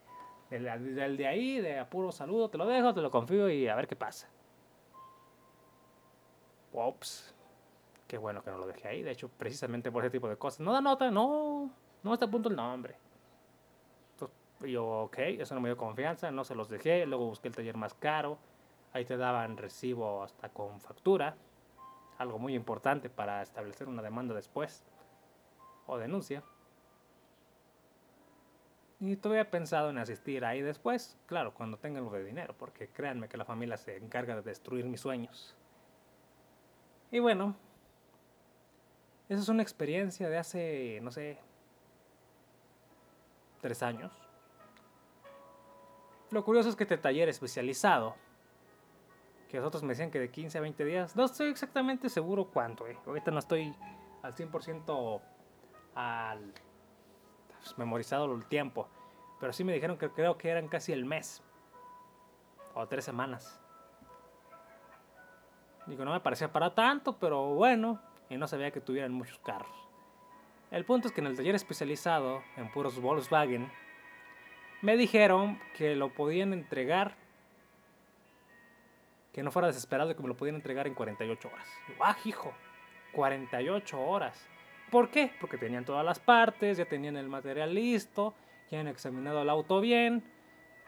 del, 0.51 1.17
de 1.17 1.27
ahí, 1.27 1.61
de 1.61 1.79
apuro 1.79 2.13
saludo, 2.13 2.49
te 2.49 2.59
lo 2.59 2.67
dejo, 2.67 2.95
te 2.95 3.01
lo 3.01 3.11
confío 3.11 3.49
y 3.51 3.69
a 3.69 3.75
ver 3.75 3.87
qué 3.87 3.97
pasa. 3.97 4.29
Ops, 6.73 7.35
qué 8.07 8.19
bueno 8.19 8.43
que 8.43 8.51
no 8.51 8.59
lo 8.59 8.67
dejé 8.67 8.89
ahí. 8.89 9.03
De 9.03 9.11
hecho, 9.11 9.29
precisamente 9.29 9.91
por 9.91 10.05
ese 10.05 10.11
tipo 10.11 10.29
de 10.29 10.37
cosas. 10.37 10.61
No 10.61 10.73
da 10.73 10.81
nota, 10.81 11.11
no, 11.11 11.71
no 12.03 12.13
está 12.13 12.27
a 12.27 12.31
punto 12.31 12.49
el 12.49 12.57
nombre. 12.57 12.97
Entonces, 14.13 14.37
yo, 14.63 14.87
ok, 15.05 15.19
eso 15.19 15.55
no 15.55 15.61
me 15.61 15.69
dio 15.69 15.77
confianza, 15.77 16.31
no 16.31 16.45
se 16.45 16.55
los 16.55 16.69
dejé. 16.69 17.07
Luego 17.07 17.27
busqué 17.27 17.49
el 17.49 17.55
taller 17.55 17.77
más 17.77 17.95
caro. 17.95 18.39
Ahí 18.93 19.05
te 19.05 19.17
daban 19.17 19.57
recibo 19.57 20.23
hasta 20.23 20.49
con 20.49 20.81
factura. 20.81 21.37
Algo 22.19 22.39
muy 22.39 22.55
importante 22.55 23.11
para 23.11 23.43
establecer 23.43 23.89
una 23.89 24.03
demanda 24.03 24.35
después. 24.35 24.85
O 25.87 25.99
denuncia. 25.99 26.43
Y 29.05 29.17
todavía 29.17 29.43
he 29.43 29.45
pensado 29.45 29.91
en 29.91 29.99
asistir 29.99 30.47
ahí 30.47 30.63
después, 30.63 31.19
claro, 31.27 31.53
cuando 31.53 31.77
tenga 31.77 31.99
algo 31.99 32.11
de 32.13 32.25
dinero, 32.25 32.55
porque 32.57 32.89
créanme 32.89 33.29
que 33.29 33.37
la 33.37 33.45
familia 33.45 33.77
se 33.77 33.99
encarga 33.99 34.35
de 34.35 34.41
destruir 34.41 34.87
mis 34.87 35.03
sueños. 35.03 35.55
Y 37.11 37.19
bueno, 37.19 37.55
esa 39.29 39.43
es 39.43 39.49
una 39.51 39.63
experiencia 39.63 40.31
de 40.31 40.39
hace, 40.39 41.01
no 41.03 41.11
sé, 41.11 41.39
tres 43.61 43.83
años. 43.83 44.11
Lo 46.31 46.43
curioso 46.43 46.71
es 46.71 46.75
que 46.75 46.85
este 46.85 46.97
taller 46.97 47.29
especializado, 47.29 48.15
que 49.51 49.59
nosotros 49.59 49.83
me 49.83 49.91
decían 49.91 50.11
que 50.11 50.19
de 50.19 50.31
15 50.31 50.57
a 50.57 50.61
20 50.63 50.83
días, 50.83 51.15
no 51.15 51.27
estoy 51.27 51.49
exactamente 51.49 52.09
seguro 52.09 52.47
cuánto, 52.47 52.87
eh. 52.87 52.97
ahorita 53.05 53.31
no 53.31 53.41
estoy 53.41 53.77
al 54.23 54.35
100% 54.35 55.21
al 55.95 56.55
pues, 57.65 57.79
memorizado 57.79 58.33
el 58.35 58.45
tiempo, 58.45 58.89
pero 59.41 59.53
sí 59.53 59.65
me 59.65 59.73
dijeron 59.73 59.97
que 59.97 60.11
creo 60.11 60.37
que 60.37 60.51
eran 60.51 60.69
casi 60.69 60.93
el 60.93 61.07
mes 61.07 61.43
o 62.75 62.87
tres 62.87 63.05
semanas. 63.05 63.59
Digo, 65.87 66.05
no 66.05 66.13
me 66.13 66.21
parecía 66.21 66.53
para 66.53 66.75
tanto, 66.75 67.17
pero 67.19 67.55
bueno, 67.55 68.01
y 68.29 68.37
no 68.37 68.47
sabía 68.47 68.71
que 68.71 68.81
tuvieran 68.81 69.13
muchos 69.13 69.39
carros. 69.39 69.75
El 70.71 70.85
punto 70.85 71.09
es 71.09 71.15
que 71.15 71.21
en 71.21 71.29
el 71.29 71.37
taller 71.37 71.55
especializado 71.55 72.43
en 72.57 72.71
puros 72.71 73.01
Volkswagen 73.01 73.71
me 74.83 74.97
dijeron 74.97 75.59
que 75.75 75.95
lo 75.95 76.13
podían 76.13 76.53
entregar, 76.53 77.17
que 79.33 79.43
no 79.43 79.51
fuera 79.51 79.69
desesperado, 79.69 80.15
que 80.15 80.23
me 80.23 80.29
lo 80.29 80.37
podían 80.37 80.57
entregar 80.57 80.87
en 80.87 80.95
48 80.95 81.49
horas. 81.49 81.69
¡Ah, 82.01 82.17
hijo! 82.25 82.53
48 83.13 84.01
horas. 84.01 84.49
¿Por 84.95 85.11
qué? 85.11 85.33
Porque 85.41 85.59
tenían 85.59 85.85
todas 85.85 86.05
las 86.05 86.21
partes, 86.21 86.77
ya 86.79 86.85
tenían 86.85 87.17
el 87.17 87.29
material 87.29 87.75
listo, 87.75 88.33
ya 88.71 88.79
han 88.79 88.87
examinado 88.87 89.43
el 89.43 89.51
auto 89.51 89.81
bien, 89.81 90.23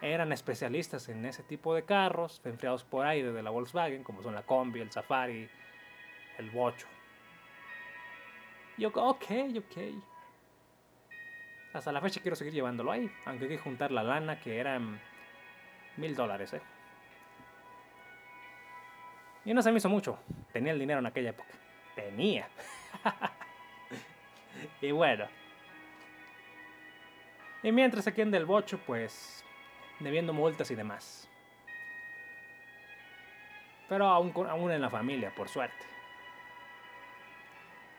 eran 0.00 0.30
especialistas 0.30 1.08
en 1.08 1.24
ese 1.24 1.42
tipo 1.42 1.74
de 1.74 1.84
carros, 1.84 2.40
enfriados 2.44 2.84
por 2.84 3.04
aire 3.04 3.32
de 3.32 3.42
la 3.42 3.50
Volkswagen, 3.50 4.04
como 4.04 4.22
son 4.22 4.36
la 4.36 4.42
Combi, 4.42 4.78
el 4.78 4.92
Safari, 4.92 5.48
el 6.38 6.50
Bocho. 6.50 6.86
Yo, 8.78 8.90
ok, 8.94 9.24
ok. 9.58 9.76
Hasta 11.72 11.90
la 11.90 12.00
fecha 12.00 12.20
quiero 12.20 12.36
seguir 12.36 12.54
llevándolo 12.54 12.92
ahí, 12.92 13.10
aunque 13.24 13.46
hay 13.46 13.50
que 13.50 13.58
juntar 13.58 13.90
la 13.90 14.04
lana 14.04 14.38
que 14.38 14.60
eran 14.60 15.00
mil 15.96 16.14
dólares, 16.14 16.52
¿eh? 16.52 16.62
Y 19.44 19.52
no 19.52 19.62
se 19.62 19.72
me 19.72 19.78
hizo 19.78 19.88
mucho. 19.88 20.16
Tenía 20.52 20.70
el 20.70 20.78
dinero 20.78 21.00
en 21.00 21.06
aquella 21.06 21.30
época. 21.30 21.50
Tenía. 21.96 22.48
y 24.80 24.90
bueno. 24.90 25.26
Y 27.62 27.72
mientras 27.72 28.06
aquí 28.06 28.20
en 28.20 28.30
Del 28.30 28.44
Bocho, 28.44 28.78
pues, 28.78 29.44
debiendo 29.98 30.32
multas 30.32 30.70
y 30.70 30.74
demás. 30.74 31.28
Pero 33.88 34.06
aún, 34.06 34.32
aún 34.48 34.70
en 34.70 34.80
la 34.80 34.90
familia, 34.90 35.32
por 35.34 35.48
suerte. 35.48 35.84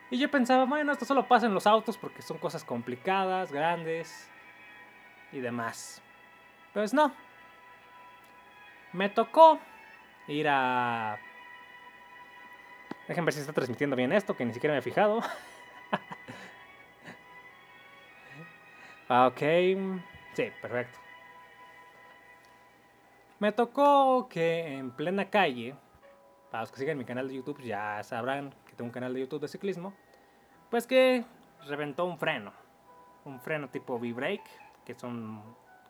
Y 0.10 0.18
yo 0.18 0.32
pensaba, 0.32 0.66
bueno, 0.66 0.94
esto 0.94 1.06
solo 1.06 1.28
pasa 1.28 1.48
en 1.48 1.54
los 1.54 1.68
autos 1.68 1.98
porque 1.98 2.22
son 2.22 2.38
cosas 2.38 2.64
complicadas, 2.64 3.52
grandes 3.52 4.30
y 5.32 5.40
demás. 5.40 6.02
Pues 6.74 6.94
no. 6.94 7.14
Me 8.94 9.10
tocó 9.10 9.60
ir 10.28 10.48
a... 10.48 11.18
Déjenme 13.08 13.26
ver 13.26 13.34
si 13.34 13.42
está 13.42 13.54
transmitiendo 13.54 13.96
bien 13.96 14.14
esto, 14.14 14.36
que 14.36 14.46
ni 14.46 14.54
siquiera 14.54 14.74
me 14.74 14.80
he 14.80 14.82
fijado. 14.82 15.22
ok. 19.10 19.40
Sí, 20.34 20.52
perfecto. 20.62 21.00
Me 23.40 23.52
tocó 23.52 24.28
que 24.30 24.78
en 24.78 24.92
plena 24.92 25.30
calle, 25.30 25.76
para 26.50 26.64
los 26.64 26.72
que 26.72 26.80
siguen 26.80 26.98
mi 26.98 27.06
canal 27.06 27.28
de 27.28 27.36
YouTube 27.36 27.62
ya 27.62 28.04
sabrán 28.04 28.54
un 28.80 28.90
canal 28.90 29.14
de 29.14 29.22
YouTube 29.22 29.42
de 29.42 29.48
ciclismo, 29.48 29.94
pues 30.70 30.88
que 30.88 31.24
reventó 31.68 32.06
un 32.06 32.18
freno. 32.18 32.52
Un 33.26 33.40
freno 33.40 33.70
tipo 33.70 33.96
V-Brake, 33.96 34.50
que 34.86 34.94
son, 34.94 35.42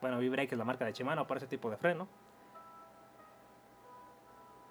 bueno, 0.01 0.17
V-Brake 0.17 0.53
es 0.53 0.57
la 0.57 0.65
marca 0.65 0.85
de 0.85 0.93
Shimano 0.93 1.27
para 1.27 1.39
ese 1.39 1.47
tipo 1.47 1.69
de 1.69 1.77
freno. 1.77 2.07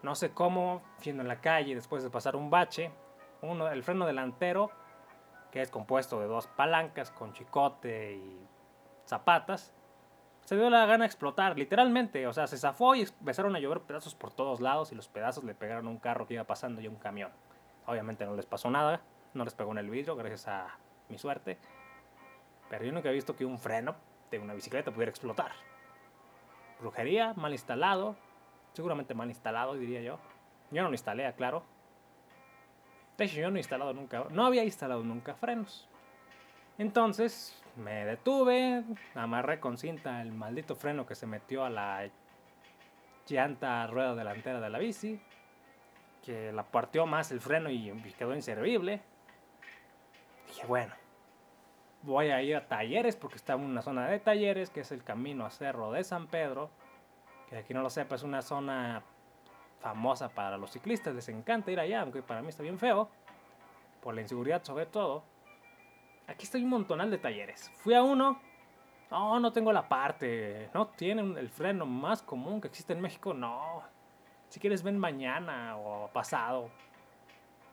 No 0.03 0.15
sé 0.15 0.31
cómo, 0.31 0.83
siendo 0.99 1.23
en 1.23 1.29
la 1.29 1.41
calle, 1.41 1.75
después 1.75 2.03
de 2.03 2.11
pasar 2.11 2.37
un 2.37 2.50
bache, 2.50 2.91
uno, 3.43 3.69
el 3.69 3.83
freno 3.83 4.07
delantero, 4.07 4.71
que 5.56 5.62
es 5.62 5.70
compuesto 5.70 6.20
de 6.20 6.26
dos 6.26 6.48
palancas 6.48 7.10
con 7.10 7.32
chicote 7.32 8.12
y 8.12 8.46
zapatas, 9.06 9.72
se 10.44 10.54
dio 10.54 10.68
la 10.68 10.84
gana 10.84 11.04
de 11.04 11.06
explotar, 11.06 11.56
literalmente. 11.56 12.26
O 12.26 12.34
sea, 12.34 12.46
se 12.46 12.58
zafó 12.58 12.94
y 12.94 13.04
empezaron 13.04 13.56
a 13.56 13.58
llover 13.58 13.80
pedazos 13.80 14.14
por 14.14 14.34
todos 14.34 14.60
lados 14.60 14.92
y 14.92 14.94
los 14.94 15.08
pedazos 15.08 15.44
le 15.44 15.54
pegaron 15.54 15.86
a 15.86 15.88
un 15.88 15.96
carro 15.96 16.26
que 16.26 16.34
iba 16.34 16.44
pasando 16.44 16.82
y 16.82 16.86
a 16.86 16.90
un 16.90 16.96
camión. 16.96 17.30
Obviamente 17.86 18.26
no 18.26 18.34
les 18.34 18.44
pasó 18.44 18.70
nada, 18.70 19.00
no 19.32 19.44
les 19.44 19.54
pegó 19.54 19.72
en 19.72 19.78
el 19.78 19.88
vidrio 19.88 20.14
gracias 20.14 20.46
a 20.46 20.76
mi 21.08 21.16
suerte. 21.16 21.56
Pero 22.68 22.84
yo 22.84 22.92
nunca 22.92 23.08
he 23.08 23.14
visto 23.14 23.34
que 23.34 23.46
un 23.46 23.58
freno 23.58 23.96
de 24.30 24.38
una 24.38 24.52
bicicleta 24.52 24.90
pudiera 24.90 25.08
explotar. 25.08 25.52
Brujería, 26.80 27.32
mal 27.32 27.52
instalado, 27.52 28.14
seguramente 28.75 29.14
mal 29.14 29.30
instalado 29.30 29.72
diría 29.72 30.02
yo. 30.02 30.18
Yo 30.70 30.82
no 30.82 30.90
lo 30.90 30.94
instalé, 30.94 31.32
claro. 31.32 31.62
De 33.16 33.25
hecho, 33.25 33.37
yo 33.37 33.50
no 33.50 33.56
he 33.56 33.61
instalado 33.61 33.92
nunca, 33.92 34.26
no 34.30 34.44
había 34.44 34.64
instalado 34.64 35.02
nunca 35.02 35.35
frenos. 35.35 35.88
Entonces 36.78 37.62
me 37.76 38.04
detuve, 38.04 38.85
amarré 39.14 39.61
con 39.61 39.78
cinta 39.78 40.20
el 40.20 40.32
maldito 40.32 40.76
freno 40.76 41.06
que 41.06 41.14
se 41.14 41.26
metió 41.26 41.64
a 41.64 41.70
la 41.70 42.11
llanta 43.26 43.87
rueda 43.87 44.14
delantera 44.14 44.61
de 44.61 44.70
la 44.70 44.78
bici 44.78 45.20
que 46.26 46.52
la 46.52 46.64
partió 46.64 47.06
más 47.06 47.30
el 47.30 47.40
freno 47.40 47.70
y 47.70 47.92
quedó 48.18 48.35
inservible. 48.35 49.00
Dije, 50.49 50.66
bueno, 50.66 50.92
voy 52.02 52.30
a 52.30 52.42
ir 52.42 52.56
a 52.56 52.66
talleres 52.66 53.14
porque 53.14 53.37
está 53.37 53.52
en 53.52 53.61
una 53.61 53.80
zona 53.80 54.08
de 54.08 54.18
talleres, 54.18 54.68
que 54.70 54.80
es 54.80 54.90
el 54.90 55.04
camino 55.04 55.46
a 55.46 55.50
Cerro 55.50 55.92
de 55.92 56.02
San 56.02 56.26
Pedro, 56.26 56.68
que 57.49 57.58
aquí 57.58 57.73
no 57.73 57.82
lo 57.82 57.90
sepa, 57.90 58.16
es 58.16 58.25
una 58.25 58.42
zona 58.42 59.04
famosa 59.80 60.28
para 60.28 60.56
los 60.56 60.71
ciclistas, 60.71 61.14
les 61.14 61.28
encanta 61.28 61.71
ir 61.71 61.80
allá, 61.80 62.02
aunque 62.02 62.23
para 62.23 62.42
mí 62.42 62.49
está 62.49 62.62
bien 62.62 62.78
feo, 62.78 63.09
por 64.02 64.14
la 64.14 64.21
inseguridad 64.21 64.62
sobre 64.64 64.87
todo. 64.87 65.23
Aquí 66.26 66.45
está 66.45 66.59
un 66.59 66.68
montonal 66.68 67.11
de 67.11 67.18
talleres. 67.18 67.71
Fui 67.76 67.95
a 67.95 68.02
uno, 68.02 68.40
no, 69.11 69.38
no 69.38 69.52
tengo 69.52 69.73
la 69.73 69.88
parte, 69.88 70.71
no 70.75 70.88
tienen 70.88 71.37
el 71.38 71.49
freno 71.49 71.87
más 71.87 72.23
común 72.23 72.61
que 72.61 72.68
existe 72.68 72.92
en 72.92 73.00
México, 73.00 73.33
no, 73.33 73.83
si 74.49 74.61
quieres, 74.61 74.83
ven 74.83 74.99
mañana 74.99 75.76
o 75.76 76.09
pasado. 76.12 76.71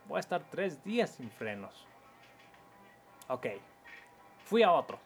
Voy 0.07 0.17
a 0.17 0.19
estar 0.19 0.43
tres 0.49 0.83
días 0.83 1.11
sin 1.11 1.29
frenos. 1.31 1.87
Ok. 3.27 3.47
Fui 4.45 4.63
a 4.63 4.71
otro. 4.71 4.99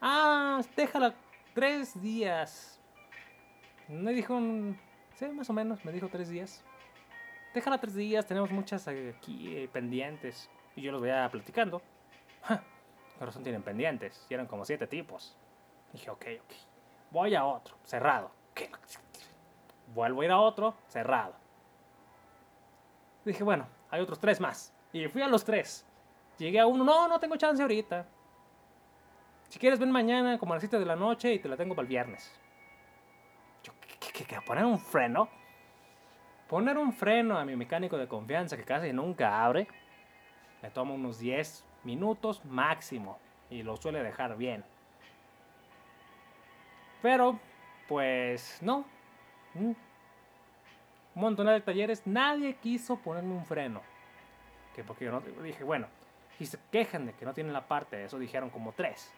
Ah, 0.00 0.60
déjala 0.76 1.14
tres 1.54 2.00
días. 2.00 2.80
Me 3.88 4.12
dijo, 4.12 4.40
sí, 5.16 5.26
más 5.28 5.48
o 5.50 5.52
menos, 5.52 5.84
me 5.84 5.92
dijo 5.92 6.08
tres 6.08 6.28
días. 6.28 6.64
Déjala 7.54 7.78
tres 7.78 7.94
días, 7.94 8.26
tenemos 8.26 8.50
muchas 8.50 8.88
aquí 8.88 9.56
eh, 9.56 9.68
pendientes. 9.72 10.50
Y 10.76 10.82
yo 10.82 10.92
los 10.92 11.00
veía 11.00 11.28
platicando. 11.30 11.80
Corazón 13.18 13.42
tienen 13.42 13.62
pendientes. 13.62 14.26
Y 14.28 14.34
eran 14.34 14.46
como 14.46 14.64
siete 14.64 14.86
tipos. 14.86 15.36
Dije, 15.92 16.10
ok, 16.10 16.26
ok. 16.42 16.52
Voy 17.10 17.34
a 17.34 17.44
otro, 17.44 17.76
cerrado. 17.84 18.30
Vuelvo 19.94 20.22
a 20.22 20.24
ir 20.24 20.30
a 20.32 20.40
otro, 20.40 20.74
cerrado. 20.88 21.34
Dije, 23.24 23.44
bueno, 23.44 23.68
hay 23.90 24.00
otros 24.00 24.18
tres 24.18 24.40
más. 24.40 24.72
Y 24.92 25.06
fui 25.08 25.22
a 25.22 25.28
los 25.28 25.44
tres. 25.44 25.86
Llegué 26.38 26.58
a 26.58 26.66
uno, 26.66 26.82
no, 26.82 27.06
no 27.06 27.20
tengo 27.20 27.36
chance 27.36 27.62
ahorita. 27.62 28.06
Si 29.48 29.58
quieres, 29.60 29.78
ven 29.78 29.92
mañana 29.92 30.38
como 30.38 30.52
a 30.52 30.56
las 30.56 30.62
7 30.62 30.80
de 30.80 30.84
la 30.84 30.96
noche 30.96 31.32
y 31.32 31.38
te 31.38 31.48
la 31.48 31.56
tengo 31.56 31.76
para 31.76 31.84
el 31.84 31.88
viernes. 31.88 32.32
Yo, 34.14 34.20
¿qué, 34.20 34.24
qué, 34.24 34.34
qué? 34.36 34.40
¿Poner 34.40 34.64
un 34.64 34.78
freno? 34.78 35.28
Poner 36.48 36.78
un 36.78 36.92
freno 36.92 37.38
a 37.38 37.44
mi 37.44 37.56
mecánico 37.56 37.98
de 37.98 38.06
confianza 38.06 38.56
que 38.56 38.64
casi 38.64 38.92
nunca 38.92 39.44
abre. 39.44 39.66
Me 40.62 40.70
toma 40.70 40.94
unos 40.94 41.18
10 41.18 41.64
minutos 41.84 42.44
máximo. 42.44 43.18
Y 43.50 43.62
lo 43.62 43.76
suele 43.76 44.02
dejar 44.02 44.36
bien. 44.36 44.64
Pero, 47.02 47.38
pues, 47.88 48.58
no. 48.62 48.84
Mm. 49.54 49.72
Un 51.14 51.20
montón 51.22 51.46
de 51.46 51.60
talleres, 51.60 52.06
nadie 52.06 52.54
quiso 52.56 52.96
ponerme 52.96 53.34
un 53.34 53.44
freno. 53.44 53.82
Que 54.74 54.82
porque 54.82 55.04
yo 55.04 55.12
no 55.12 55.20
dije, 55.20 55.62
bueno, 55.62 55.86
y 56.40 56.46
se 56.46 56.58
quejan 56.72 57.06
de 57.06 57.12
que 57.12 57.24
no 57.24 57.34
tienen 57.34 57.52
la 57.52 57.68
parte, 57.68 58.04
eso 58.04 58.18
dijeron 58.18 58.50
como 58.50 58.72
tres. 58.72 59.12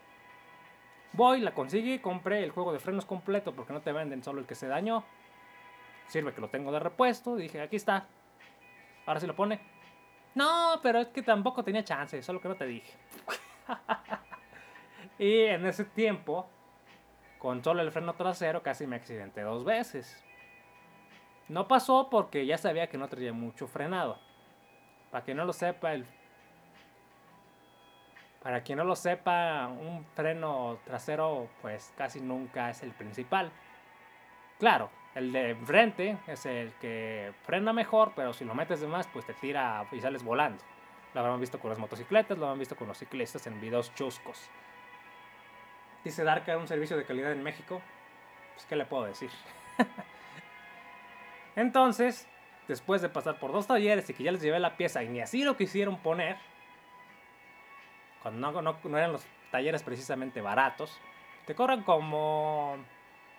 Voy, 1.12 1.40
la 1.40 1.54
conseguí, 1.54 1.98
compré 1.98 2.44
el 2.44 2.50
juego 2.50 2.72
de 2.72 2.78
frenos 2.78 3.06
completo 3.06 3.54
porque 3.54 3.72
no 3.72 3.80
te 3.80 3.92
venden 3.92 4.22
solo 4.22 4.40
el 4.40 4.46
que 4.46 4.54
se 4.54 4.68
dañó. 4.68 5.04
Sirve 6.08 6.34
que 6.34 6.40
lo 6.40 6.48
tengo 6.48 6.70
de 6.72 6.78
repuesto. 6.78 7.36
Dije, 7.36 7.60
aquí 7.60 7.76
está. 7.76 8.06
Ahora 9.06 9.20
sí 9.20 9.26
lo 9.26 9.34
pone. 9.34 9.60
No, 10.34 10.80
pero 10.82 11.00
es 11.00 11.08
que 11.08 11.22
tampoco 11.22 11.64
tenía 11.64 11.82
chance, 11.82 12.22
solo 12.22 12.40
que 12.40 12.48
no 12.48 12.56
te 12.56 12.66
dije. 12.66 12.92
y 15.18 15.42
en 15.44 15.64
ese 15.64 15.84
tiempo 15.84 16.46
con 17.38 17.62
solo 17.62 17.82
el 17.82 17.92
freno 17.92 18.14
trasero 18.14 18.62
casi 18.62 18.86
me 18.86 18.96
accidenté 18.96 19.42
dos 19.42 19.64
veces. 19.64 20.22
No 21.48 21.68
pasó 21.68 22.10
porque 22.10 22.44
ya 22.44 22.58
sabía 22.58 22.88
que 22.88 22.98
no 22.98 23.08
traía 23.08 23.32
mucho 23.32 23.66
frenado. 23.66 24.18
Para 25.10 25.24
quien 25.24 25.36
no 25.36 25.44
lo 25.44 25.52
sepa, 25.52 25.94
el 25.94 26.04
para 28.46 28.60
quien 28.60 28.78
no 28.78 28.84
lo 28.84 28.94
sepa, 28.94 29.66
un 29.66 30.06
freno 30.14 30.78
trasero 30.84 31.48
pues 31.60 31.92
casi 31.96 32.20
nunca 32.20 32.70
es 32.70 32.80
el 32.84 32.92
principal. 32.92 33.50
Claro, 34.60 34.88
el 35.16 35.32
de 35.32 35.56
frente 35.64 36.16
es 36.28 36.46
el 36.46 36.72
que 36.74 37.32
frena 37.42 37.72
mejor, 37.72 38.12
pero 38.14 38.32
si 38.32 38.44
lo 38.44 38.54
metes 38.54 38.80
de 38.80 38.86
más 38.86 39.08
pues 39.08 39.26
te 39.26 39.34
tira 39.34 39.84
y 39.90 40.00
sales 40.00 40.22
volando. 40.22 40.62
Lo 41.12 41.22
habrán 41.22 41.40
visto 41.40 41.58
con 41.58 41.70
las 41.70 41.80
motocicletas, 41.80 42.38
lo 42.38 42.48
han 42.48 42.56
visto 42.60 42.76
con 42.76 42.86
los 42.86 42.96
ciclistas 42.96 43.44
en 43.48 43.60
videos 43.60 43.92
chuscos. 43.96 44.48
Dice 46.04 46.22
Darka, 46.22 46.56
un 46.56 46.68
servicio 46.68 46.96
de 46.96 47.04
calidad 47.04 47.32
en 47.32 47.42
México. 47.42 47.82
Pues, 48.54 48.64
¿qué 48.66 48.76
le 48.76 48.86
puedo 48.86 49.06
decir? 49.06 49.30
Entonces, 51.56 52.28
después 52.68 53.02
de 53.02 53.08
pasar 53.08 53.40
por 53.40 53.50
dos 53.50 53.66
talleres 53.66 54.08
y 54.08 54.14
que 54.14 54.22
ya 54.22 54.30
les 54.30 54.40
llevé 54.40 54.60
la 54.60 54.76
pieza 54.76 55.02
y 55.02 55.08
ni 55.08 55.20
así 55.20 55.42
lo 55.42 55.56
quisieron 55.56 55.98
poner, 55.98 56.36
no, 58.30 58.98
eran 58.98 59.12
los 59.12 59.26
talleres 59.50 59.82
precisamente 59.82 60.40
baratos, 60.40 60.98
te 61.46 61.54
cobran 61.54 61.82
como 61.82 62.76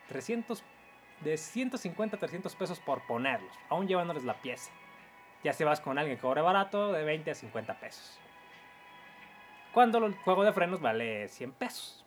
300, 0.08 0.64
de 1.22 1.38
150 1.38 2.16
a 2.16 2.20
300 2.20 2.56
pesos 2.56 2.80
por 2.80 3.06
ponerlos, 3.08 3.52
aún 3.70 3.88
llevándoles 3.88 4.24
la 4.24 4.42
pieza. 4.42 4.72
Ya 5.44 5.54
si 5.54 5.64
vas 5.64 5.80
con 5.80 5.98
alguien 5.98 6.18
que 6.18 6.22
cobre 6.22 6.42
barato, 6.42 6.92
de 6.92 7.04
20 7.04 7.32
a 7.32 7.36
50 7.36 7.80
pesos. 7.80 8.20
Cuando 9.74 10.06
el 10.06 10.16
juego 10.16 10.44
de 10.44 10.54
frenos 10.54 10.82
vale 10.82 11.28
100 11.28 11.52
pesos. 11.54 12.04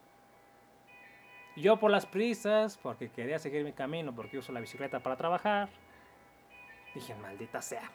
Yo 1.57 1.79
por 1.79 1.91
las 1.91 2.07
prisas, 2.07 2.79
porque 2.79 3.11
quería 3.11 3.39
seguir 3.39 3.65
mi 3.65 3.73
camino, 3.73 4.15
porque 4.15 4.39
uso 4.39 4.53
la 4.53 4.61
bicicleta 4.61 5.01
para 5.01 5.17
trabajar, 5.17 5.69
dije, 6.95 7.15
maldita 7.15 7.61
sea. 7.61 7.91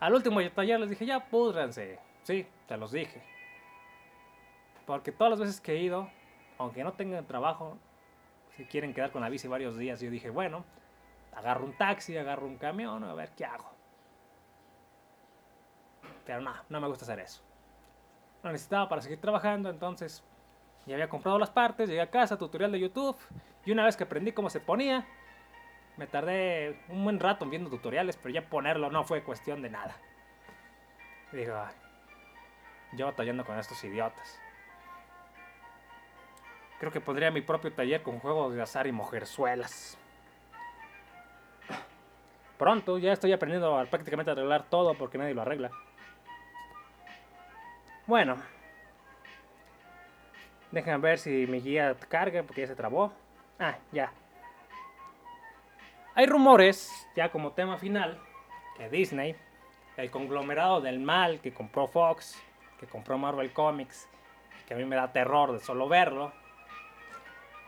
Al 0.00 0.14
último 0.14 0.40
taller 0.50 0.80
les 0.80 0.90
dije, 0.90 1.06
ya 1.06 1.20
púdranse. 1.20 1.98
Sí, 2.22 2.46
te 2.66 2.76
los 2.76 2.90
dije. 2.90 3.22
Porque 4.86 5.12
todas 5.12 5.30
las 5.30 5.40
veces 5.40 5.60
que 5.60 5.72
he 5.72 5.82
ido, 5.82 6.08
aunque 6.58 6.84
no 6.84 6.92
tengan 6.92 7.26
trabajo, 7.26 7.78
si 8.56 8.64
quieren 8.64 8.94
quedar 8.94 9.10
con 9.10 9.22
la 9.22 9.28
bici 9.28 9.48
varios 9.48 9.76
días, 9.76 10.00
yo 10.00 10.10
dije, 10.10 10.30
bueno, 10.30 10.64
agarro 11.34 11.64
un 11.64 11.72
taxi, 11.72 12.16
agarro 12.16 12.46
un 12.46 12.56
camión, 12.56 13.04
a 13.04 13.14
ver 13.14 13.30
qué 13.36 13.44
hago. 13.44 13.70
Pero 16.26 16.40
no, 16.40 16.52
no 16.68 16.80
me 16.80 16.88
gusta 16.88 17.04
hacer 17.04 17.20
eso. 17.20 17.42
Lo 18.42 18.50
necesitaba 18.50 18.88
para 18.88 19.02
seguir 19.02 19.20
trabajando, 19.20 19.70
entonces 19.70 20.24
ya 20.86 20.94
había 20.94 21.08
comprado 21.08 21.38
las 21.38 21.50
partes, 21.50 21.88
llegué 21.88 22.00
a 22.00 22.10
casa, 22.10 22.36
tutorial 22.36 22.72
de 22.72 22.80
YouTube. 22.80 23.16
Y 23.64 23.70
una 23.70 23.84
vez 23.84 23.96
que 23.96 24.04
aprendí 24.04 24.32
cómo 24.32 24.50
se 24.50 24.60
ponía, 24.60 25.06
me 25.96 26.06
tardé 26.06 26.80
un 26.88 27.04
buen 27.04 27.20
rato 27.20 27.46
viendo 27.46 27.70
tutoriales, 27.70 28.16
pero 28.16 28.34
ya 28.34 28.48
ponerlo 28.48 28.90
no 28.90 29.04
fue 29.04 29.22
cuestión 29.22 29.62
de 29.62 29.70
nada. 29.70 29.96
Digo, 31.30 31.54
yo 32.94 33.06
batallando 33.06 33.44
con 33.44 33.58
estos 33.58 33.82
idiotas. 33.84 34.41
Creo 36.82 36.90
que 36.90 37.00
pondría 37.00 37.30
mi 37.30 37.42
propio 37.42 37.72
taller 37.72 38.02
con 38.02 38.18
juegos 38.18 38.56
de 38.56 38.60
azar 38.60 38.88
y 38.88 38.90
mujerzuelas. 38.90 39.96
Pronto, 42.58 42.98
ya 42.98 43.12
estoy 43.12 43.32
aprendiendo 43.32 43.78
a 43.78 43.84
prácticamente 43.84 44.32
arreglar 44.32 44.64
todo 44.64 44.92
porque 44.94 45.16
nadie 45.16 45.32
lo 45.32 45.42
arregla. 45.42 45.70
Bueno, 48.04 48.36
Dejen 50.72 51.00
ver 51.00 51.20
si 51.20 51.46
mi 51.46 51.60
guía 51.60 51.94
carga 52.08 52.42
porque 52.42 52.62
ya 52.62 52.66
se 52.66 52.74
trabó. 52.74 53.12
Ah, 53.60 53.76
ya. 53.92 54.12
Hay 56.16 56.26
rumores, 56.26 57.08
ya 57.14 57.30
como 57.30 57.52
tema 57.52 57.78
final, 57.78 58.18
que 58.76 58.88
Disney, 58.88 59.36
el 59.96 60.10
conglomerado 60.10 60.80
del 60.80 60.98
mal 60.98 61.38
que 61.40 61.54
compró 61.54 61.86
Fox, 61.86 62.42
que 62.80 62.88
compró 62.88 63.18
Marvel 63.18 63.52
Comics, 63.52 64.08
que 64.66 64.74
a 64.74 64.76
mí 64.76 64.84
me 64.84 64.96
da 64.96 65.12
terror 65.12 65.52
de 65.52 65.60
solo 65.60 65.88
verlo, 65.88 66.41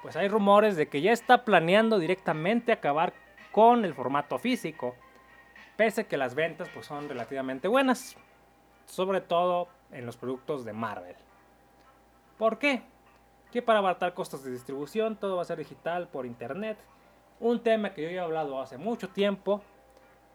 pues 0.05 0.17
hay 0.17 0.29
rumores 0.29 0.77
de 0.77 0.87
que 0.87 1.01
ya 1.01 1.13
está 1.13 1.47
planeando 1.47 1.99
directamente 1.99 2.73
acabar 2.73 3.15
con 3.53 3.87
el 3.87 3.95
formato 3.95 4.39
físico, 4.39 4.95
pese 5.79 6.03
a 6.03 6.05
que 6.05 6.19
las 6.19 6.35
ventas 6.35 6.69
pues 6.75 6.85
son 6.85 7.09
relativamente 7.09 7.69
buenas, 7.69 8.15
sobre 8.85 9.23
todo 9.23 9.69
en 9.93 10.05
los 10.05 10.19
productos 10.19 10.67
de 10.67 10.75
Marvel. 10.75 11.17
¿Por 12.37 12.59
qué? 12.59 12.83
que 13.51 13.63
para 13.63 13.79
abaratar 13.79 14.13
costos 14.13 14.45
de 14.45 14.51
distribución 14.51 15.17
todo 15.17 15.37
va 15.37 15.43
a 15.43 15.47
ser 15.47 15.57
digital 15.57 16.09
por 16.09 16.27
internet. 16.27 16.77
Un 17.41 17.63
tema 17.63 17.95
que 17.95 18.03
yo 18.03 18.09
he 18.11 18.19
hablado 18.19 18.61
hace 18.61 18.77
mucho 18.77 19.09
tiempo 19.09 19.63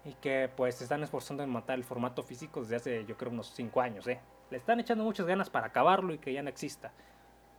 y 0.04 0.14
que 0.14 0.50
pues 0.56 0.82
están 0.82 1.04
esforzando 1.04 1.44
en 1.44 1.52
matar 1.52 1.78
el 1.78 1.84
formato 1.84 2.24
físico 2.24 2.62
desde 2.62 2.78
hace 2.78 3.06
yo 3.06 3.18
creo 3.18 3.32
unos 3.32 3.52
5 3.54 3.82
años. 3.82 4.08
¿eh? 4.08 4.20
Le 4.50 4.58
están 4.58 4.80
echando 4.80 5.04
muchas 5.04 5.28
ganas 5.28 5.52
para 5.52 5.68
acabarlo 5.68 6.12
y 6.12 6.18
que 6.18 6.34
ya 6.34 6.42
no 6.42 6.50
exista. 6.50 6.92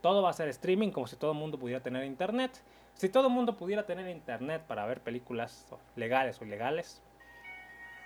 Todo 0.01 0.21
va 0.21 0.31
a 0.31 0.33
ser 0.33 0.49
streaming 0.49 0.89
como 0.89 1.07
si 1.07 1.15
todo 1.15 1.31
el 1.31 1.37
mundo 1.37 1.59
pudiera 1.59 1.81
tener 1.81 2.05
internet. 2.05 2.51
Si 2.93 3.09
todo 3.09 3.27
el 3.27 3.33
mundo 3.33 3.55
pudiera 3.55 3.85
tener 3.85 4.09
internet 4.09 4.63
para 4.67 4.85
ver 4.85 5.01
películas 5.01 5.65
legales 5.95 6.41
o 6.41 6.45
ilegales, 6.45 7.01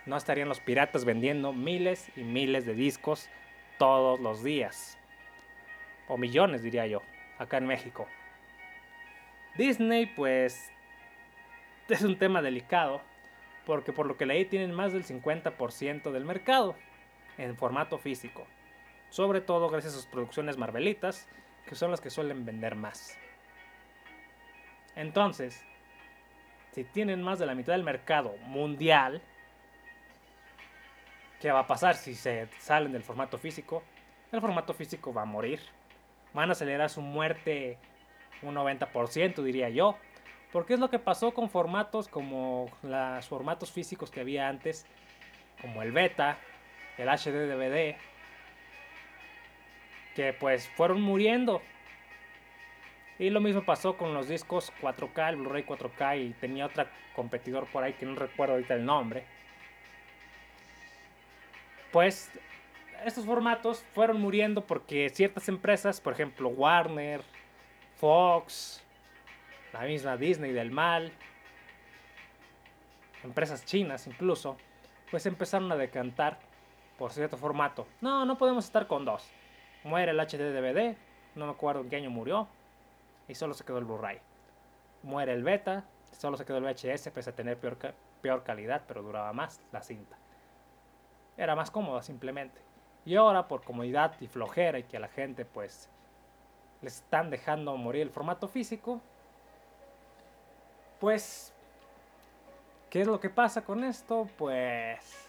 no 0.06 0.16
estarían 0.16 0.48
los 0.48 0.60
piratas 0.60 1.04
vendiendo 1.04 1.52
miles 1.52 2.10
y 2.16 2.22
miles 2.22 2.64
de 2.64 2.74
discos 2.74 3.28
todos 3.78 4.20
los 4.20 4.42
días. 4.44 4.98
O 6.08 6.16
millones 6.16 6.62
diría 6.62 6.86
yo 6.86 7.02
acá 7.38 7.58
en 7.58 7.66
México. 7.66 8.06
Disney, 9.56 10.06
pues, 10.06 10.70
es 11.88 12.02
un 12.02 12.18
tema 12.18 12.42
delicado, 12.42 13.00
porque 13.64 13.92
por 13.92 14.06
lo 14.06 14.16
que 14.16 14.26
leí 14.26 14.44
tienen 14.44 14.72
más 14.72 14.92
del 14.92 15.04
50% 15.04 16.12
del 16.12 16.24
mercado 16.24 16.76
en 17.38 17.56
formato 17.56 17.98
físico. 17.98 18.46
Sobre 19.10 19.40
todo 19.40 19.68
gracias 19.68 19.94
a 19.94 19.96
sus 19.96 20.06
producciones 20.06 20.56
marvelitas, 20.56 21.28
que 21.66 21.74
son 21.74 21.90
las 21.90 22.00
que 22.00 22.10
suelen 22.10 22.44
vender 22.44 22.74
más. 22.74 23.18
Entonces, 24.94 25.62
si 26.72 26.84
tienen 26.84 27.22
más 27.22 27.38
de 27.38 27.46
la 27.46 27.54
mitad 27.54 27.72
del 27.72 27.82
mercado 27.82 28.36
mundial, 28.46 29.20
¿qué 31.40 31.50
va 31.50 31.60
a 31.60 31.66
pasar 31.66 31.96
si 31.96 32.14
se 32.14 32.48
salen 32.58 32.92
del 32.92 33.02
formato 33.02 33.38
físico? 33.38 33.82
El 34.32 34.40
formato 34.40 34.72
físico 34.72 35.12
va 35.12 35.22
a 35.22 35.26
morir 35.26 35.60
van 36.36 36.50
a 36.50 36.52
acelerar 36.52 36.90
su 36.90 37.00
muerte 37.00 37.78
un 38.42 38.54
90%, 38.54 39.42
diría 39.42 39.70
yo. 39.70 39.96
Porque 40.52 40.74
es 40.74 40.80
lo 40.80 40.90
que 40.90 40.98
pasó 40.98 41.32
con 41.32 41.50
formatos 41.50 42.08
como 42.08 42.70
los 42.82 43.26
formatos 43.26 43.72
físicos 43.72 44.10
que 44.10 44.20
había 44.20 44.48
antes, 44.48 44.86
como 45.60 45.82
el 45.82 45.92
beta, 45.92 46.38
el 46.98 47.08
HD 47.08 47.48
DVD, 47.48 47.96
que 50.16 50.32
pues 50.32 50.66
fueron 50.70 51.02
muriendo. 51.02 51.60
Y 53.18 53.30
lo 53.30 53.40
mismo 53.40 53.64
pasó 53.64 53.96
con 53.96 54.14
los 54.14 54.28
discos 54.28 54.72
4K, 54.80 55.28
el 55.28 55.36
Blu-ray 55.36 55.64
4K 55.64 56.20
y 56.20 56.32
tenía 56.32 56.66
otro 56.66 56.86
competidor 57.14 57.66
por 57.66 57.84
ahí 57.84 57.92
que 57.92 58.06
no 58.06 58.14
recuerdo 58.14 58.54
ahorita 58.54 58.74
el 58.74 58.84
nombre. 58.84 59.24
Pues 61.92 62.30
estos 63.04 63.24
formatos 63.26 63.84
fueron 63.94 64.20
muriendo 64.20 64.66
porque 64.66 65.10
ciertas 65.10 65.48
empresas, 65.48 66.00
por 66.00 66.14
ejemplo 66.14 66.48
Warner, 66.48 67.22
Fox, 67.96 68.82
la 69.72 69.80
misma 69.82 70.16
Disney 70.16 70.52
del 70.52 70.70
mal, 70.70 71.12
empresas 73.22 73.64
chinas 73.64 74.06
incluso, 74.06 74.56
pues 75.10 75.26
empezaron 75.26 75.70
a 75.72 75.76
decantar 75.76 76.38
por 76.98 77.12
cierto 77.12 77.36
formato. 77.36 77.86
No, 78.00 78.24
no 78.24 78.36
podemos 78.36 78.64
estar 78.64 78.86
con 78.86 79.04
dos. 79.04 79.30
Muere 79.86 80.10
el 80.10 80.18
HD 80.18 80.52
DVD, 80.52 80.96
no 81.36 81.46
me 81.46 81.52
acuerdo 81.52 81.80
en 81.80 81.88
qué 81.88 81.94
año 81.94 82.10
murió, 82.10 82.48
y 83.28 83.36
solo 83.36 83.54
se 83.54 83.64
quedó 83.64 83.78
el 83.78 83.84
Blu-ray. 83.84 84.18
Muere 85.04 85.32
el 85.32 85.44
beta, 85.44 85.84
solo 86.10 86.36
se 86.36 86.44
quedó 86.44 86.58
el 86.58 86.64
VHS, 86.64 87.10
pese 87.10 87.30
a 87.30 87.36
tener 87.36 87.56
peor, 87.56 87.78
peor 88.20 88.42
calidad, 88.42 88.82
pero 88.88 89.02
duraba 89.02 89.32
más 89.32 89.60
la 89.70 89.82
cinta. 89.82 90.16
Era 91.36 91.54
más 91.54 91.70
cómoda 91.70 92.02
simplemente. 92.02 92.60
Y 93.04 93.14
ahora, 93.14 93.46
por 93.46 93.62
comodidad 93.62 94.16
y 94.20 94.26
flojera 94.26 94.80
y 94.80 94.82
que 94.82 94.96
a 94.96 95.00
la 95.00 95.08
gente 95.08 95.44
pues 95.44 95.88
le 96.82 96.88
están 96.88 97.30
dejando 97.30 97.76
morir 97.76 98.02
el 98.02 98.10
formato 98.10 98.48
físico, 98.48 99.00
pues, 100.98 101.54
¿qué 102.90 103.02
es 103.02 103.06
lo 103.06 103.20
que 103.20 103.30
pasa 103.30 103.62
con 103.62 103.84
esto? 103.84 104.28
Pues 104.36 105.28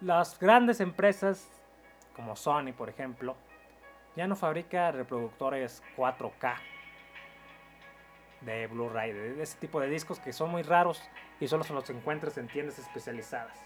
las 0.00 0.38
grandes 0.38 0.80
empresas 0.80 1.59
como 2.14 2.36
Sony, 2.36 2.72
por 2.76 2.88
ejemplo, 2.88 3.36
ya 4.16 4.26
no 4.26 4.36
fabrica 4.36 4.90
reproductores 4.90 5.82
4K 5.96 6.56
de 8.40 8.66
Blu-ray, 8.66 9.12
de 9.12 9.42
ese 9.42 9.58
tipo 9.58 9.80
de 9.80 9.88
discos 9.88 10.18
que 10.18 10.32
son 10.32 10.50
muy 10.50 10.62
raros 10.62 11.02
y 11.40 11.46
solo 11.46 11.64
se 11.64 11.72
los 11.72 11.88
encuentras 11.90 12.36
en 12.38 12.48
tiendas 12.48 12.78
especializadas. 12.78 13.58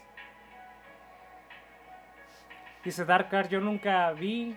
Dice 2.83 3.03
Darkar, 3.05 3.49
yo 3.49 3.59
nunca 3.59 4.11
vi, 4.11 4.55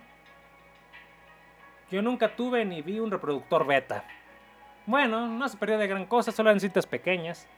yo 1.90 2.02
nunca 2.02 2.36
tuve 2.36 2.64
ni 2.64 2.82
vi 2.82 2.98
un 3.00 3.10
reproductor 3.10 3.66
beta. 3.66 4.04
Bueno, 4.84 5.26
no 5.26 5.48
se 5.48 5.56
perdió 5.56 5.78
de 5.78 5.86
gran 5.86 6.04
cosa, 6.06 6.30
solo 6.32 6.50
en 6.50 6.60
cintas 6.60 6.86
pequeñas. 6.86 7.48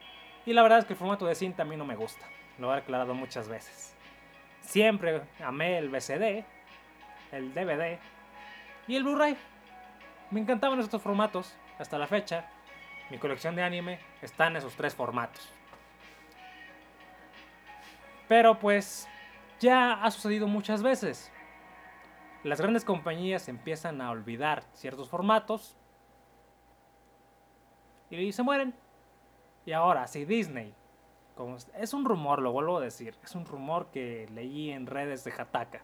Y 0.47 0.53
la 0.53 0.63
verdad 0.63 0.79
es 0.79 0.85
que 0.85 0.93
el 0.93 0.99
formato 0.99 1.27
de 1.27 1.35
cinta 1.35 1.63
a 1.63 1.67
mí 1.67 1.77
no 1.77 1.85
me 1.85 1.97
gusta, 1.97 2.25
lo 2.59 2.73
he 2.75 2.79
aclarado 2.79 3.15
muchas 3.15 3.49
veces. 3.49 3.97
Siempre 4.71 5.23
amé 5.45 5.79
el 5.79 5.89
VCD, 5.89 6.45
el 7.33 7.53
DVD 7.53 7.99
y 8.87 8.95
el 8.95 9.03
Blu-ray. 9.03 9.37
Me 10.31 10.39
encantaban 10.39 10.79
estos 10.79 11.03
formatos. 11.03 11.57
Hasta 11.81 11.99
la 11.99 12.07
fecha, 12.07 12.49
mi 13.11 13.19
colección 13.19 13.57
de 13.57 13.65
anime 13.65 13.99
está 14.23 14.47
en 14.47 14.55
esos 14.55 14.77
tres 14.77 14.95
formatos. 14.95 15.53
Pero 18.29 18.61
pues 18.61 19.09
ya 19.59 20.05
ha 20.05 20.11
sucedido 20.13 20.47
muchas 20.47 20.85
veces. 20.85 21.33
Las 22.45 22.61
grandes 22.61 22.85
compañías 22.85 23.49
empiezan 23.49 24.01
a 24.01 24.13
olvidar 24.13 24.63
ciertos 24.73 25.09
formatos 25.09 25.77
y 28.09 28.31
se 28.31 28.45
mueren. 28.45 28.73
Y 29.67 29.73
ahora, 29.73 30.07
si 30.07 30.25
Disney, 30.25 30.77
es 31.79 31.95
un 31.95 32.05
rumor, 32.05 32.43
lo 32.43 32.53
vuelvo 32.53 32.79
a 32.79 32.81
decir, 32.81 33.15
es 33.25 33.35
un 33.35 33.47
rumor 33.47 33.91
que 33.93 34.29
leí 34.33 34.71
en 34.71 34.87
redes 34.87 35.25
de 35.25 35.33
Hataka 35.33 35.83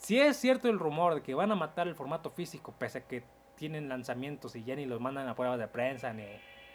si 0.00 0.18
es 0.20 0.36
cierto 0.36 0.68
el 0.68 0.78
rumor 0.78 1.16
de 1.16 1.22
que 1.22 1.34
van 1.34 1.52
a 1.52 1.54
matar 1.54 1.88
el 1.88 1.94
formato 1.94 2.30
físico, 2.30 2.72
pese 2.78 2.98
a 2.98 3.06
que 3.06 3.22
tienen 3.56 3.88
lanzamientos 3.88 4.54
y 4.56 4.64
ya 4.64 4.76
ni 4.76 4.86
los 4.86 5.00
mandan 5.00 5.28
a 5.28 5.34
pruebas 5.34 5.58
de 5.58 5.68
prensa, 5.68 6.12
ni, 6.12 6.24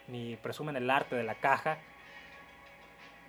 ni 0.08 0.36
presumen 0.36 0.76
el 0.76 0.90
arte 0.90 1.16
de 1.16 1.24
la 1.24 1.34
caja, 1.34 1.78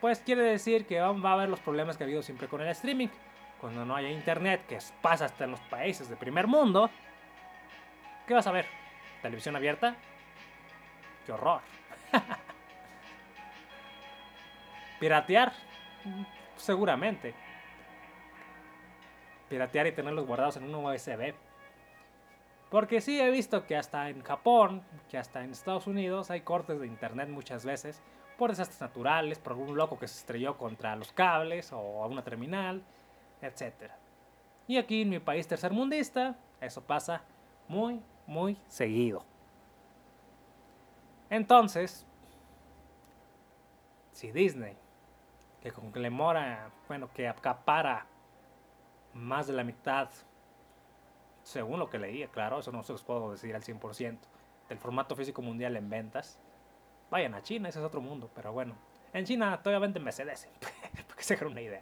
pues 0.01 0.19
quiere 0.19 0.43
decir 0.43 0.85
que 0.85 0.99
va 0.99 1.29
a 1.29 1.33
haber 1.33 1.49
los 1.49 1.59
problemas 1.59 1.97
que 1.97 2.03
ha 2.03 2.05
habido 2.05 2.21
siempre 2.21 2.47
con 2.47 2.61
el 2.61 2.67
streaming. 2.67 3.07
Cuando 3.59 3.85
no 3.85 3.95
haya 3.95 4.09
internet, 4.09 4.65
que 4.67 4.77
pasa 5.01 5.25
hasta 5.25 5.45
en 5.45 5.51
los 5.51 5.61
países 5.61 6.09
de 6.09 6.15
primer 6.17 6.45
mundo, 6.45 6.89
¿qué 8.27 8.33
vas 8.33 8.45
a 8.45 8.51
ver? 8.51 8.65
¿Televisión 9.21 9.55
abierta? 9.55 9.95
¡Qué 11.25 11.31
horror! 11.31 11.61
¿Piratear? 14.99 15.53
Seguramente 16.55 17.35
piratear 19.49 19.87
y 19.87 19.91
tenerlos 19.91 20.25
guardados 20.25 20.57
en 20.57 20.63
un 20.63 20.75
USB. 20.75 21.33
Porque 22.69 22.99
sí 22.99 23.19
he 23.19 23.29
visto 23.29 23.65
que 23.65 23.75
hasta 23.75 24.09
en 24.09 24.21
Japón, 24.23 24.83
que 25.09 25.17
hasta 25.17 25.43
en 25.43 25.51
Estados 25.51 25.87
Unidos 25.87 26.31
hay 26.31 26.41
cortes 26.41 26.79
de 26.79 26.87
internet 26.87 27.29
muchas 27.29 27.63
veces 27.63 28.01
por 28.37 28.49
desastres 28.49 28.81
naturales, 28.81 29.39
por 29.39 29.53
algún 29.53 29.77
loco 29.77 29.97
que 29.97 30.07
se 30.07 30.19
estrelló 30.19 30.57
contra 30.57 30.95
los 30.95 31.11
cables 31.13 31.71
o 31.71 32.03
a 32.03 32.07
una 32.07 32.23
terminal, 32.23 32.83
etc. 33.41 33.91
Y 34.67 34.77
aquí 34.77 35.03
en 35.03 35.09
mi 35.09 35.19
país 35.19 35.47
tercermundista, 35.47 36.35
eso 36.59 36.81
pasa 36.81 37.21
muy, 37.67 38.01
muy 38.27 38.57
seguido. 38.67 39.23
Entonces, 41.29 42.05
si 44.11 44.31
Disney, 44.31 44.75
que 45.65 45.71
conglomera, 45.71 46.69
bueno, 46.87 47.09
que 47.11 47.27
acapara 47.27 48.05
más 49.15 49.47
de 49.47 49.53
la 49.53 49.63
mitad, 49.63 50.09
según 51.41 51.79
lo 51.79 51.89
que 51.89 51.97
leía, 51.97 52.27
claro, 52.27 52.59
eso 52.59 52.71
no 52.71 52.83
se 52.83 52.91
los 52.91 53.03
puedo 53.03 53.31
decir 53.31 53.55
al 53.55 53.63
100%, 53.63 54.19
del 54.69 54.77
formato 54.77 55.15
físico 55.15 55.41
mundial 55.41 55.75
en 55.75 55.89
ventas. 55.89 56.39
Vayan 57.09 57.33
a 57.33 57.41
China, 57.41 57.69
ese 57.69 57.79
es 57.79 57.85
otro 57.85 57.99
mundo, 57.99 58.29
pero 58.35 58.53
bueno. 58.53 58.75
En 59.11 59.25
China 59.25 59.59
todavía 59.63 59.79
venden 59.79 60.03
Mercedes, 60.03 60.47
para 60.59 61.15
que 61.15 61.23
se 61.23 61.33
hagan 61.33 61.47
una 61.47 61.61
idea. 61.61 61.81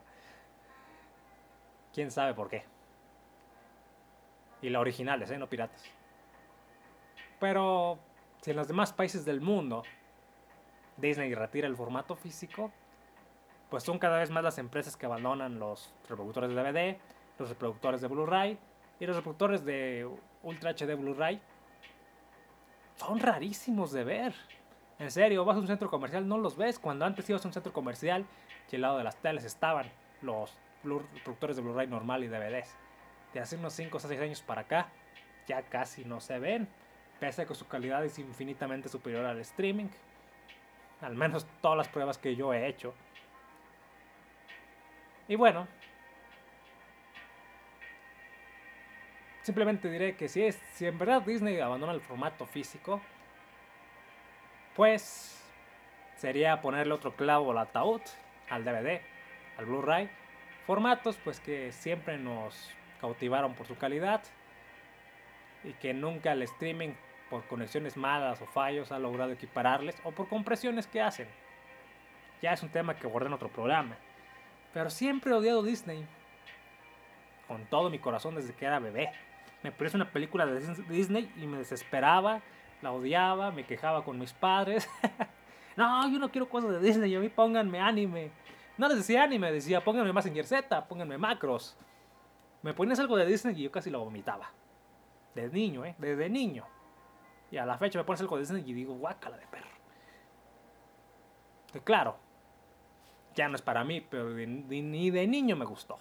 Quién 1.93 2.09
sabe 2.09 2.33
por 2.33 2.49
qué. 2.49 2.63
Y 4.61 4.69
la 4.69 4.79
originales, 4.79 5.29
¿eh? 5.29 5.37
no 5.37 5.49
piratas. 5.49 5.83
Pero 7.37 7.99
si 8.41 8.51
en 8.51 8.57
los 8.57 8.69
demás 8.69 8.93
países 8.93 9.25
del 9.25 9.41
mundo 9.41 9.83
Disney 10.95 11.35
retira 11.35 11.67
el 11.67 11.75
formato 11.75 12.15
físico, 12.15 12.71
pues 13.69 13.83
son 13.83 13.99
cada 13.99 14.19
vez 14.19 14.29
más 14.29 14.43
las 14.43 14.57
empresas 14.57 14.95
que 14.95 15.05
abandonan 15.05 15.59
los 15.59 15.93
reproductores 16.09 16.49
de 16.49 16.55
DVD, 16.55 16.97
los 17.39 17.49
reproductores 17.49 18.01
de 18.01 18.07
Blu-ray 18.07 18.57
y 18.99 19.05
los 19.05 19.15
reproductores 19.15 19.65
de 19.65 20.07
Ultra 20.43 20.71
HD 20.71 20.95
Blu-ray 20.95 21.41
son 22.95 23.19
rarísimos 23.19 23.91
de 23.91 24.03
ver. 24.03 24.35
En 24.99 25.11
serio, 25.11 25.43
vas 25.43 25.57
a 25.57 25.59
un 25.59 25.67
centro 25.67 25.89
comercial, 25.89 26.27
no 26.27 26.37
los 26.37 26.55
ves. 26.55 26.79
Cuando 26.79 27.05
antes 27.05 27.29
ibas 27.29 27.43
a 27.43 27.47
un 27.47 27.53
centro 27.53 27.73
comercial 27.73 28.25
y 28.71 28.75
al 28.75 28.81
lado 28.81 28.97
de 28.97 29.03
las 29.03 29.17
teles 29.17 29.43
estaban 29.43 29.91
los 30.21 30.51
reproductores 30.83 31.55
de 31.55 31.61
Blu-ray 31.61 31.87
normal 31.87 32.23
y 32.23 32.27
DVDs. 32.27 32.75
De 33.33 33.39
hace 33.39 33.55
unos 33.55 33.73
5 33.73 33.97
o 33.97 33.99
6 33.99 34.21
años 34.21 34.41
para 34.41 34.61
acá, 34.61 34.89
ya 35.47 35.63
casi 35.63 36.05
no 36.05 36.19
se 36.19 36.39
ven. 36.39 36.67
Pese 37.19 37.41
a 37.41 37.45
que 37.45 37.55
su 37.55 37.67
calidad 37.67 38.05
es 38.05 38.19
infinitamente 38.19 38.89
superior 38.89 39.25
al 39.25 39.39
streaming. 39.39 39.89
Al 41.01 41.15
menos 41.15 41.45
todas 41.61 41.77
las 41.77 41.87
pruebas 41.87 42.17
que 42.17 42.35
yo 42.35 42.53
he 42.53 42.67
hecho. 42.67 42.93
Y 45.27 45.35
bueno, 45.35 45.67
Simplemente 49.43 49.91
diré 49.91 50.15
que 50.15 50.29
si, 50.29 50.41
es, 50.41 50.55
si 50.71 50.87
en 50.87 50.97
verdad 50.97 51.21
Disney 51.21 51.59
abandona 51.59 51.91
el 51.91 51.99
formato 51.99 52.45
físico, 52.45 53.01
pues 54.73 55.43
sería 56.15 56.61
ponerle 56.61 56.93
otro 56.93 57.13
clavo 57.17 57.51
al 57.51 57.57
ataúd, 57.57 57.99
al 58.49 58.63
DVD, 58.63 59.01
al 59.57 59.65
Blu-ray. 59.65 60.09
Formatos 60.65 61.17
pues 61.25 61.41
que 61.41 61.73
siempre 61.73 62.17
nos 62.17 62.71
cautivaron 63.01 63.53
por 63.53 63.67
su 63.67 63.77
calidad 63.77 64.23
y 65.65 65.73
que 65.73 65.93
nunca 65.93 66.31
el 66.31 66.43
streaming 66.43 66.93
por 67.29 67.45
conexiones 67.47 67.97
malas 67.97 68.41
o 68.41 68.45
fallos 68.45 68.93
ha 68.93 68.99
logrado 68.99 69.33
equipararles 69.33 69.97
o 70.05 70.11
por 70.13 70.29
compresiones 70.29 70.87
que 70.87 71.01
hacen. 71.01 71.27
Ya 72.41 72.53
es 72.53 72.63
un 72.63 72.69
tema 72.69 72.95
que 72.95 73.07
abordé 73.07 73.27
en 73.27 73.33
otro 73.33 73.49
programa. 73.49 73.97
Pero 74.73 74.89
siempre 74.89 75.31
he 75.31 75.33
odiado 75.33 75.63
Disney. 75.63 76.05
Con 77.47 77.65
todo 77.65 77.89
mi 77.89 77.99
corazón 77.99 78.35
desde 78.35 78.53
que 78.53 78.65
era 78.65 78.79
bebé 78.79 79.11
me 79.63 79.71
ponía 79.71 79.91
una 79.95 80.11
película 80.11 80.45
de 80.45 80.59
Disney 80.89 81.31
y 81.37 81.47
me 81.47 81.57
desesperaba, 81.57 82.41
la 82.81 82.91
odiaba, 82.91 83.51
me 83.51 83.65
quejaba 83.65 84.03
con 84.03 84.19
mis 84.19 84.33
padres. 84.33 84.89
no, 85.77 86.11
yo 86.11 86.19
no 86.19 86.29
quiero 86.29 86.49
cosas 86.49 86.71
de 86.71 86.79
Disney, 86.79 87.15
a 87.15 87.19
mí 87.19 87.29
pónganme 87.29 87.79
anime. 87.79 88.31
No 88.77 88.89
les 88.89 88.97
decía 88.97 89.23
anime, 89.23 89.51
decía 89.51 89.81
pónganme 89.81 90.11
más 90.11 90.25
en 90.25 90.43
Z, 90.43 90.87
pónganme 90.87 91.17
macros. 91.17 91.77
Me 92.61 92.73
ponías 92.73 92.99
algo 92.99 93.15
de 93.15 93.25
Disney 93.25 93.57
y 93.57 93.63
yo 93.63 93.71
casi 93.71 93.89
lo 93.89 94.03
vomitaba. 94.03 94.51
De 95.33 95.49
niño, 95.49 95.85
¿eh? 95.85 95.95
Desde 95.97 96.29
niño. 96.29 96.65
Y 97.49 97.57
a 97.57 97.65
la 97.65 97.77
fecha 97.77 97.99
me 97.99 98.03
pones 98.03 98.19
algo 98.21 98.35
de 98.35 98.41
Disney 98.41 98.63
y 98.65 98.73
digo, 98.73 98.95
guácala 98.95 99.37
de 99.37 99.47
perro. 99.47 99.69
Claro, 101.83 102.17
ya 103.35 103.47
no 103.47 103.55
es 103.55 103.61
para 103.61 103.83
mí, 103.83 104.01
pero 104.01 104.29
ni 104.29 105.09
de 105.09 105.27
niño 105.27 105.55
me 105.55 105.65
gustó. 105.65 105.97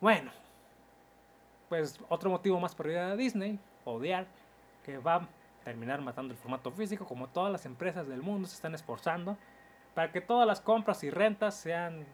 Bueno, 0.00 0.32
pues 1.68 1.98
otro 2.08 2.28
motivo 2.30 2.58
más 2.60 2.74
por 2.74 2.88
ir 2.88 2.98
a 2.98 3.16
Disney, 3.16 3.58
odiar, 3.84 4.26
que 4.84 4.98
va 4.98 5.14
a 5.16 5.28
terminar 5.64 6.00
matando 6.00 6.32
el 6.34 6.38
formato 6.38 6.72
físico, 6.72 7.06
como 7.06 7.28
todas 7.28 7.52
las 7.52 7.66
empresas 7.66 8.08
del 8.08 8.22
mundo 8.22 8.48
se 8.48 8.56
están 8.56 8.74
esforzando 8.74 9.38
para 9.94 10.10
que 10.10 10.20
todas 10.20 10.46
las 10.46 10.60
compras 10.60 11.04
y 11.04 11.10
rentas 11.10 11.54
sean... 11.54 12.04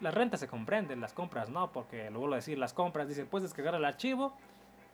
Las 0.00 0.14
rentas 0.14 0.40
se 0.40 0.48
comprenden, 0.48 1.00
las 1.00 1.12
compras 1.12 1.48
no, 1.48 1.70
porque 1.72 2.10
lo 2.10 2.18
vuelvo 2.18 2.34
a 2.34 2.38
decir, 2.38 2.58
las 2.58 2.72
compras 2.72 3.08
dicen, 3.08 3.28
puedes 3.28 3.48
descargar 3.48 3.76
el 3.76 3.84
archivo, 3.84 4.34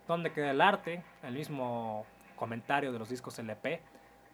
donde 0.07 0.33
queda 0.33 0.51
el 0.51 0.61
arte, 0.61 1.03
el 1.23 1.35
mismo 1.35 2.05
comentario 2.37 2.93
de 2.93 2.99
los 2.99 3.09
discos 3.09 3.39
LP, 3.39 3.81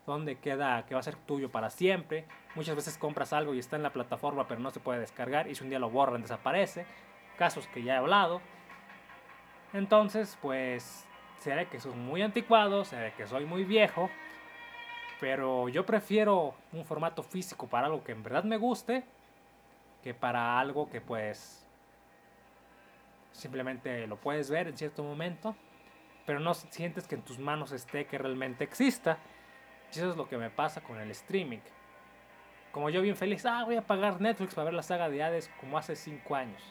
donde 0.07 0.37
queda 0.37 0.85
que 0.87 0.95
va 0.95 1.01
a 1.01 1.03
ser 1.03 1.17
tuyo 1.17 1.51
para 1.51 1.71
siempre. 1.71 2.25
Muchas 2.55 2.77
veces 2.77 2.99
compras 2.99 3.33
algo 3.33 3.55
y 3.55 3.59
está 3.59 3.77
en 3.77 3.83
la 3.83 3.93
plataforma 3.93 4.47
pero 4.47 4.61
no 4.61 4.71
se 4.71 4.81
puede 4.81 5.01
descargar 5.01 5.49
y 5.49 5.55
si 5.55 5.65
un 5.65 5.71
día 5.71 5.79
lo 5.79 5.91
borran 5.91 6.23
desaparece. 6.23 6.87
Casos 7.37 7.67
que 7.69 7.83
ya 7.83 7.95
he 7.95 7.97
hablado. 7.97 8.41
Entonces, 9.73 10.39
pues, 10.41 11.05
se 11.41 11.55
ve 11.55 11.67
que 11.67 11.81
soy 11.81 11.95
muy 11.95 12.23
anticuado, 12.23 12.85
se 12.85 12.97
ve 12.97 13.13
que 13.17 13.27
soy 13.27 13.45
muy 13.45 13.65
viejo, 13.65 14.09
pero 15.21 15.69
yo 15.69 15.85
prefiero 15.85 16.55
un 16.73 16.85
formato 16.85 17.23
físico 17.23 17.67
para 17.67 17.87
algo 17.87 18.05
que 18.05 18.13
en 18.13 18.23
verdad 18.23 18.45
me 18.45 18.57
guste 18.57 19.05
que 20.05 20.13
para 20.13 20.61
algo 20.61 20.91
que 20.91 21.01
pues 21.01 21.67
simplemente 23.33 24.07
lo 24.07 24.17
puedes 24.17 24.51
ver 24.51 24.69
en 24.69 24.77
cierto 24.77 25.03
momento, 25.03 25.57
pero 26.27 26.41
no 26.41 26.53
sientes 26.53 27.09
que 27.09 27.15
en 27.15 27.23
tus 27.23 27.39
manos 27.39 27.73
esté 27.73 28.07
que 28.07 28.19
realmente 28.19 28.65
exista. 28.65 29.19
Y 29.93 29.99
eso 29.99 30.11
es 30.11 30.17
lo 30.17 30.29
que 30.29 30.37
me 30.37 30.51
pasa 30.51 30.81
con 30.81 30.99
el 30.99 31.11
streaming. 31.11 31.61
Como 32.73 32.91
yo 32.91 33.03
bien 33.03 33.17
feliz, 33.17 33.47
ah, 33.47 33.63
voy 33.65 33.77
a 33.77 33.83
pagar 33.83 34.21
Netflix 34.21 34.55
para 34.55 34.65
ver 34.65 34.75
la 34.75 34.83
saga 34.83 35.09
de 35.09 35.23
Hades 35.23 35.51
como 35.61 35.79
hace 35.79 35.95
5 35.95 36.35
años. 36.35 36.63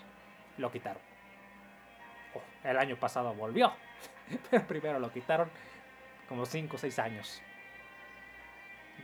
Lo 0.58 0.71
quitaron. 0.71 1.02
Oh, 2.36 2.67
el 2.67 2.78
año 2.78 2.97
pasado 2.97 3.34
volvió, 3.34 3.71
pero 4.52 4.67
primero 4.67 4.99
lo 4.99 5.12
quitaron 5.12 5.49
como 6.28 6.45
5 6.45 6.76
o 6.76 6.80
6 6.80 6.99
años. 6.99 7.41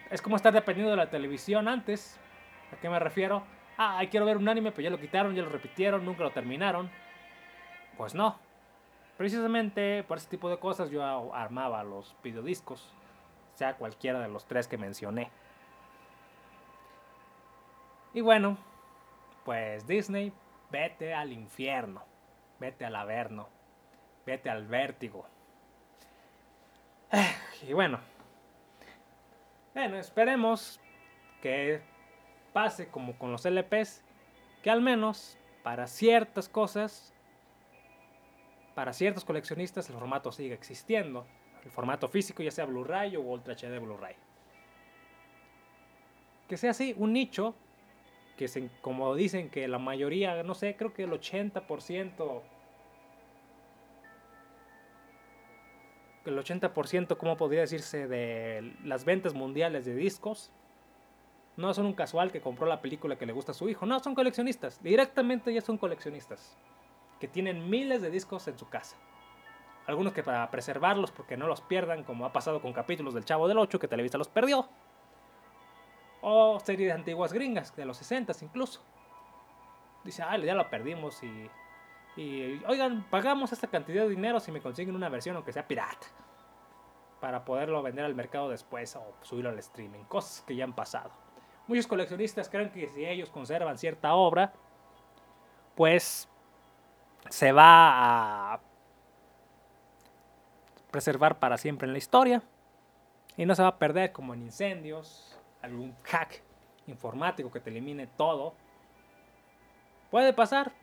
Es 0.09 0.21
como 0.21 0.35
estar 0.35 0.51
dependiendo 0.51 0.91
de 0.91 0.97
la 0.97 1.09
televisión 1.09 1.67
antes. 1.67 2.19
¿A 2.73 2.75
qué 2.75 2.89
me 2.89 2.99
refiero? 2.99 3.43
Ah, 3.77 4.01
quiero 4.11 4.25
ver 4.25 4.35
un 4.37 4.49
anime, 4.49 4.71
pero 4.71 4.83
ya 4.83 4.89
lo 4.89 4.99
quitaron, 4.99 5.33
ya 5.35 5.43
lo 5.43 5.49
repitieron, 5.49 6.03
nunca 6.03 6.23
lo 6.23 6.31
terminaron. 6.31 6.89
Pues 7.95 8.13
no. 8.13 8.37
Precisamente 9.17 10.03
por 10.03 10.17
ese 10.17 10.29
tipo 10.29 10.49
de 10.49 10.57
cosas 10.57 10.89
yo 10.89 11.33
armaba 11.33 11.83
los 11.83 12.15
videodiscos, 12.23 12.93
sea 13.59 13.75
cualquiera 13.75 14.21
de 14.21 14.29
los 14.29 14.45
tres 14.45 14.69
que 14.69 14.77
mencioné. 14.77 15.29
Y 18.13 18.21
bueno, 18.21 18.57
pues 19.43 19.85
Disney, 19.85 20.31
vete 20.71 21.13
al 21.13 21.33
infierno, 21.33 22.05
vete 22.57 22.85
al 22.85 22.95
averno, 22.95 23.49
vete 24.25 24.49
al 24.49 24.65
vértigo. 24.65 25.27
Y 27.61 27.73
bueno, 27.73 27.99
bueno, 29.73 29.97
esperemos 29.97 30.79
que 31.41 31.81
pase 32.53 32.87
como 32.87 33.19
con 33.19 33.33
los 33.33 33.45
LPs, 33.45 34.01
que 34.63 34.69
al 34.69 34.81
menos 34.81 35.37
para 35.61 35.87
ciertas 35.87 36.47
cosas, 36.47 37.13
para 38.75 38.93
ciertos 38.93 39.25
coleccionistas 39.25 39.89
el 39.89 39.95
formato 39.97 40.31
siga 40.31 40.55
existiendo. 40.55 41.27
El 41.63 41.71
formato 41.71 42.07
físico, 42.07 42.41
ya 42.43 42.51
sea 42.51 42.65
Blu-ray 42.65 43.15
o 43.15 43.21
Ultra 43.21 43.53
HD 43.53 43.79
Blu-ray. 43.79 44.15
Que 46.47 46.57
sea 46.57 46.71
así, 46.71 46.95
un 46.97 47.13
nicho, 47.13 47.55
que 48.37 48.47
se, 48.47 48.69
como 48.81 49.13
dicen 49.15 49.49
que 49.49 49.67
la 49.67 49.79
mayoría, 49.79 50.41
no 50.43 50.55
sé, 50.55 50.75
creo 50.75 50.93
que 50.93 51.03
el 51.03 51.11
80% 51.11 52.41
el 56.25 56.37
80%, 56.37 57.17
como 57.17 57.37
podría 57.37 57.61
decirse, 57.61 58.07
de 58.07 58.73
las 58.83 59.05
ventas 59.05 59.33
mundiales 59.33 59.85
de 59.85 59.95
discos 59.95 60.51
no 61.57 61.73
son 61.73 61.85
un 61.87 61.93
casual 61.93 62.31
que 62.31 62.39
compró 62.39 62.65
la 62.67 62.81
película 62.81 63.17
que 63.17 63.25
le 63.25 63.33
gusta 63.33 63.51
a 63.51 63.55
su 63.55 63.67
hijo. 63.67 63.85
No, 63.85 63.99
son 63.99 64.15
coleccionistas. 64.15 64.81
Directamente 64.81 65.53
ya 65.53 65.61
son 65.61 65.77
coleccionistas. 65.77 66.57
Que 67.19 67.27
tienen 67.27 67.69
miles 67.69 68.01
de 68.01 68.09
discos 68.09 68.47
en 68.47 68.57
su 68.57 68.69
casa. 68.69 68.95
Algunos 69.89 70.13
que 70.13 70.23
para 70.23 70.49
preservarlos 70.49 71.11
porque 71.11 71.35
no 71.35 71.47
los 71.47 71.61
pierdan, 71.61 72.03
como 72.03 72.25
ha 72.25 72.31
pasado 72.31 72.61
con 72.61 72.73
capítulos 72.73 73.13
del 73.13 73.25
Chavo 73.25 73.47
del 73.47 73.57
8 73.57 73.79
que 73.79 73.87
Televisa 73.87 74.17
los 74.17 74.29
perdió. 74.29 74.69
O 76.21 76.59
series 76.59 76.93
antiguas 76.93 77.33
gringas, 77.33 77.75
de 77.75 77.85
los 77.85 77.97
60 77.97 78.33
incluso. 78.41 78.81
Dice, 80.03 80.23
ah, 80.23 80.37
ya 80.37 80.53
lo 80.53 80.69
perdimos 80.69 81.21
y 81.23 81.49
y, 82.19 82.61
oigan, 82.67 83.03
pagamos 83.09 83.53
esta 83.53 83.67
cantidad 83.67 84.03
de 84.03 84.09
dinero 84.09 84.41
si 84.41 84.51
me 84.51 84.61
consiguen 84.61 84.93
una 84.93 85.07
versión, 85.07 85.37
aunque 85.37 85.53
sea 85.53 85.67
pirata. 85.67 86.07
Para 87.21 87.45
poderlo 87.45 87.81
vender 87.81 88.03
al 88.03 88.13
mercado 88.13 88.49
después 88.49 88.93
o 88.95 89.13
subirlo 89.21 89.49
al 89.49 89.59
streaming. 89.59 90.03
Cosas 90.03 90.43
que 90.45 90.55
ya 90.55 90.63
han 90.63 90.73
pasado. 90.73 91.11
Muchos 91.67 91.87
coleccionistas 91.87 92.49
creen 92.49 92.71
que 92.71 92.89
si 92.89 93.05
ellos 93.05 93.29
conservan 93.29 93.77
cierta 93.77 94.13
obra, 94.15 94.51
pues 95.75 96.27
se 97.29 97.51
va 97.51 98.53
a 98.53 98.59
preservar 100.91 101.39
para 101.39 101.57
siempre 101.57 101.87
en 101.87 101.93
la 101.93 101.99
historia. 101.99 102.43
Y 103.37 103.45
no 103.45 103.55
se 103.55 103.61
va 103.61 103.69
a 103.69 103.79
perder 103.79 104.11
como 104.11 104.33
en 104.33 104.43
incendios, 104.43 105.37
algún 105.61 105.95
hack 106.03 106.41
informático 106.87 107.51
que 107.51 107.59
te 107.59 107.69
elimine 107.69 108.07
todo. 108.07 108.53
Puede 110.11 110.33
pasar, 110.33 110.73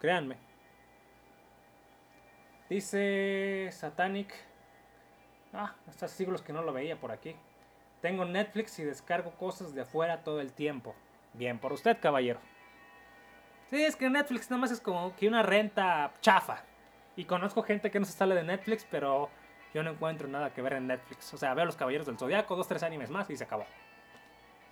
Créanme. 0.00 0.36
Dice 2.68 3.68
Satanic. 3.72 4.32
Ah, 5.52 5.74
hace 5.88 6.08
siglos 6.08 6.42
que 6.42 6.52
no 6.52 6.62
lo 6.62 6.72
veía 6.72 7.00
por 7.00 7.10
aquí. 7.10 7.34
Tengo 8.00 8.24
Netflix 8.24 8.78
y 8.78 8.84
descargo 8.84 9.32
cosas 9.32 9.74
de 9.74 9.82
afuera 9.82 10.22
todo 10.22 10.40
el 10.40 10.52
tiempo. 10.52 10.94
Bien, 11.32 11.58
por 11.58 11.72
usted, 11.72 11.98
caballero. 12.00 12.40
Sí, 13.70 13.82
es 13.82 13.96
que 13.96 14.08
Netflix 14.08 14.50
nada 14.50 14.60
más 14.60 14.70
es 14.70 14.80
como 14.80 15.14
que 15.16 15.26
una 15.26 15.42
renta 15.42 16.12
chafa. 16.20 16.62
Y 17.18 17.24
conozco 17.24 17.64
gente 17.64 17.90
que 17.90 17.98
no 17.98 18.06
se 18.06 18.12
sale 18.12 18.36
de 18.36 18.44
Netflix, 18.44 18.86
pero 18.88 19.28
yo 19.74 19.82
no 19.82 19.90
encuentro 19.90 20.28
nada 20.28 20.54
que 20.54 20.62
ver 20.62 20.74
en 20.74 20.86
Netflix. 20.86 21.34
O 21.34 21.36
sea, 21.36 21.52
veo 21.52 21.64
los 21.64 21.74
Caballeros 21.74 22.06
del 22.06 22.16
Zodiaco, 22.16 22.54
dos, 22.54 22.68
tres 22.68 22.84
animes 22.84 23.10
más 23.10 23.28
y 23.28 23.36
se 23.36 23.42
acabó. 23.42 23.66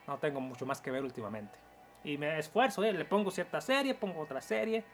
No 0.07 0.17
tengo 0.19 0.39
mucho 0.39 0.65
más 0.65 0.81
que 0.81 0.93
ver 0.93 1.03
últimamente. 1.03 1.59
Y 2.05 2.17
me 2.19 2.39
esfuerzo, 2.39 2.85
¿eh? 2.85 2.93
le 2.93 3.05
pongo 3.05 3.33
cierta 3.33 3.61
serie, 3.61 3.97
pongo 3.97 4.21
otra 4.21 4.41
serie 4.41 4.85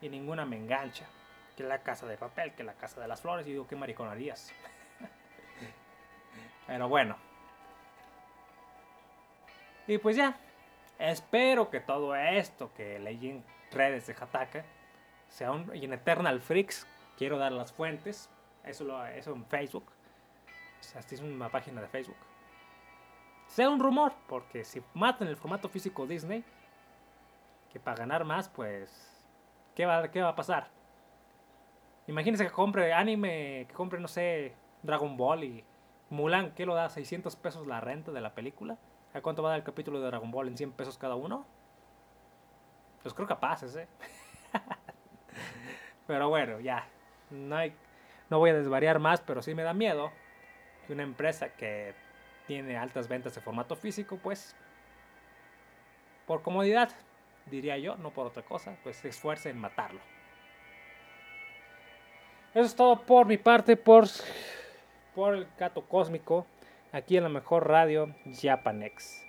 y 0.00 0.08
ninguna 0.08 0.44
me 0.44 0.56
engancha. 0.56 1.06
Que 1.56 1.62
la 1.62 1.78
casa 1.78 2.06
de 2.08 2.16
papel, 2.16 2.54
que 2.54 2.64
la 2.64 2.74
casa 2.74 3.00
de 3.00 3.06
las 3.06 3.20
flores. 3.20 3.46
Y 3.46 3.52
digo, 3.52 3.68
qué 3.68 3.76
mariconarías. 3.76 4.52
Pero 6.66 6.88
bueno. 6.88 7.16
Y 9.86 9.98
pues 9.98 10.16
ya. 10.16 10.36
Espero 10.98 11.70
que 11.70 11.78
todo 11.78 12.16
esto 12.16 12.72
que 12.74 12.98
leí 12.98 13.30
en 13.30 13.44
redes 13.70 14.08
de 14.08 14.16
Hataka 14.20 14.64
sea 15.28 15.52
un. 15.52 15.70
Y 15.72 15.84
en 15.84 15.92
Eternal 15.92 16.40
Freaks, 16.40 16.84
quiero 17.16 17.38
dar 17.38 17.52
las 17.52 17.72
fuentes. 17.72 18.30
Eso, 18.64 18.84
lo, 18.84 19.04
eso 19.06 19.32
en 19.32 19.44
Facebook. 19.46 19.86
Esta 20.80 21.14
es 21.14 21.20
una 21.20 21.48
página 21.48 21.80
de 21.80 21.88
Facebook. 21.88 22.16
Sea 23.46 23.70
un 23.70 23.80
rumor, 23.80 24.12
porque 24.28 24.64
si 24.64 24.82
matan 24.94 25.28
el 25.28 25.36
formato 25.36 25.68
físico 25.68 26.06
Disney, 26.06 26.44
que 27.72 27.78
para 27.78 27.98
ganar 27.98 28.24
más, 28.24 28.48
pues 28.48 29.16
¿Qué 29.76 29.84
va, 29.84 30.10
qué 30.10 30.22
va 30.22 30.30
a 30.30 30.34
pasar? 30.34 30.70
Imagínense 32.06 32.44
que 32.44 32.50
compre 32.50 32.94
anime, 32.94 33.66
que 33.68 33.74
compre, 33.74 34.00
no 34.00 34.08
sé, 34.08 34.54
Dragon 34.82 35.18
Ball 35.18 35.44
y 35.44 35.64
Mulan, 36.08 36.54
¿qué 36.54 36.64
lo 36.64 36.74
da? 36.74 36.86
¿600 36.88 37.36
pesos 37.36 37.66
la 37.66 37.80
renta 37.80 38.10
de 38.10 38.22
la 38.22 38.34
película? 38.34 38.78
¿A 39.12 39.20
cuánto 39.20 39.42
va 39.42 39.50
a 39.50 39.52
dar 39.52 39.58
el 39.58 39.64
capítulo 39.64 40.00
de 40.00 40.06
Dragon 40.06 40.30
Ball? 40.30 40.48
¿En 40.48 40.56
100 40.56 40.72
pesos 40.72 40.96
cada 40.96 41.14
uno? 41.14 41.44
Pues 43.02 43.12
creo 43.12 43.28
capaces, 43.28 43.76
¿eh? 43.76 43.86
pero 46.06 46.30
bueno, 46.30 46.58
ya. 46.60 46.88
No, 47.30 47.56
hay, 47.56 47.74
no 48.30 48.38
voy 48.38 48.50
a 48.50 48.54
desvariar 48.54 48.98
más, 48.98 49.20
pero 49.20 49.42
sí 49.42 49.54
me 49.54 49.62
da 49.62 49.74
miedo 49.74 50.12
que 50.86 50.92
una 50.92 51.02
empresa 51.02 51.48
que 51.50 51.94
tiene 52.46 52.76
altas 52.76 53.08
ventas 53.08 53.34
de 53.34 53.40
formato 53.40 53.74
físico, 53.76 54.18
pues, 54.22 54.54
por 56.26 56.42
comodidad, 56.42 56.90
diría 57.46 57.78
yo, 57.78 57.96
no 57.96 58.10
por 58.10 58.26
otra 58.26 58.42
cosa, 58.42 58.76
pues 58.82 58.96
se 58.96 59.08
esfuerce 59.08 59.50
en 59.50 59.58
matarlo. 59.58 60.00
Eso 62.54 62.64
es 62.64 62.76
todo 62.76 63.02
por 63.02 63.26
mi 63.26 63.36
parte, 63.36 63.76
por, 63.76 64.06
por 65.14 65.34
el 65.34 65.46
gato 65.58 65.82
cósmico, 65.82 66.46
aquí 66.92 67.16
en 67.16 67.24
la 67.24 67.28
mejor 67.28 67.68
radio 67.68 68.14
Japanex. 68.40 69.24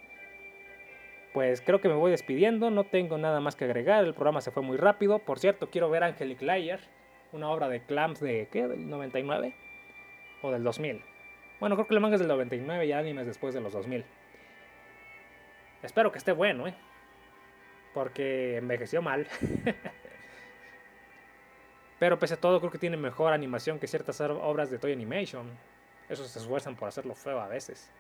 Pues 1.34 1.62
creo 1.62 1.82
que 1.82 1.90
me 1.90 1.96
voy 1.96 2.12
despidiendo, 2.12 2.72
no 2.72 2.86
tengo 2.86 3.18
nada 3.18 3.40
más 3.40 3.56
que 3.56 3.66
agregar, 3.66 4.06
el 4.06 4.14
programa 4.14 4.42
se 4.42 4.52
fue 4.52 4.64
muy 4.64 4.78
rápido. 4.78 5.20
Por 5.20 5.40
cierto, 5.40 5.70
quiero 5.70 5.90
ver 5.90 6.04
Angelic 6.04 6.42
Layer, 6.42 6.80
una 7.32 7.50
obra 7.50 7.70
de 7.70 7.82
Clamps 7.82 8.20
de, 8.20 8.48
¿qué? 8.52 8.68
¿Del 8.68 8.90
99? 8.90 9.54
¿O 10.42 10.52
del 10.52 10.64
2000? 10.64 11.02
Bueno, 11.60 11.76
creo 11.76 11.88
que 11.88 11.94
el 11.94 12.00
manga 12.00 12.16
es 12.16 12.20
del 12.20 12.28
99 12.28 12.86
y 12.86 12.92
anime 12.92 13.22
es 13.22 13.28
después 13.28 13.54
de 13.54 13.62
los 13.62 13.74
2000. 13.74 14.04
Espero 15.84 16.12
que 16.12 16.18
esté 16.18 16.32
bueno, 16.32 16.68
¿eh? 16.68 16.74
porque 17.94 18.58
envejeció 18.58 19.02
mal. 19.02 19.28
Pero 22.00 22.20
pese 22.20 22.36
a 22.36 22.38
todo, 22.38 22.60
creo 22.60 22.72
que 22.72 22.78
tiene 22.78 22.96
mejor 22.96 23.34
animación 23.34 23.80
que 23.80 23.88
ciertas 23.88 24.22
obras 24.22 24.70
de 24.70 24.78
Toy 24.78 24.94
Animation. 24.94 25.50
Esos 26.08 26.28
se 26.28 26.38
esfuerzan 26.38 26.76
por 26.76 26.88
hacerlo 26.88 27.16
feo 27.16 27.40
a 27.40 27.48
veces. 27.48 27.92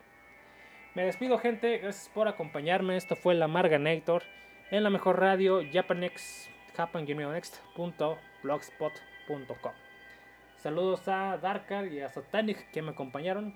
Me 0.94 1.04
despido, 1.04 1.40
gente. 1.40 1.80
Gracias 1.80 2.08
por 2.14 2.28
acompañarme. 2.28 2.96
Esto 2.96 3.16
fue 3.16 3.34
la 3.34 3.48
Marganator 3.48 4.22
en 4.70 4.84
la 4.84 4.92
mejor 4.92 5.20
radio 5.20 5.62
Japanex, 5.72 6.48
Saludos 10.56 11.08
a 11.08 11.38
Darkar 11.38 11.88
y 11.88 12.02
a 12.02 12.10
Satanic 12.10 12.72
que 12.72 12.82
me 12.82 12.92
acompañaron. 12.92 13.56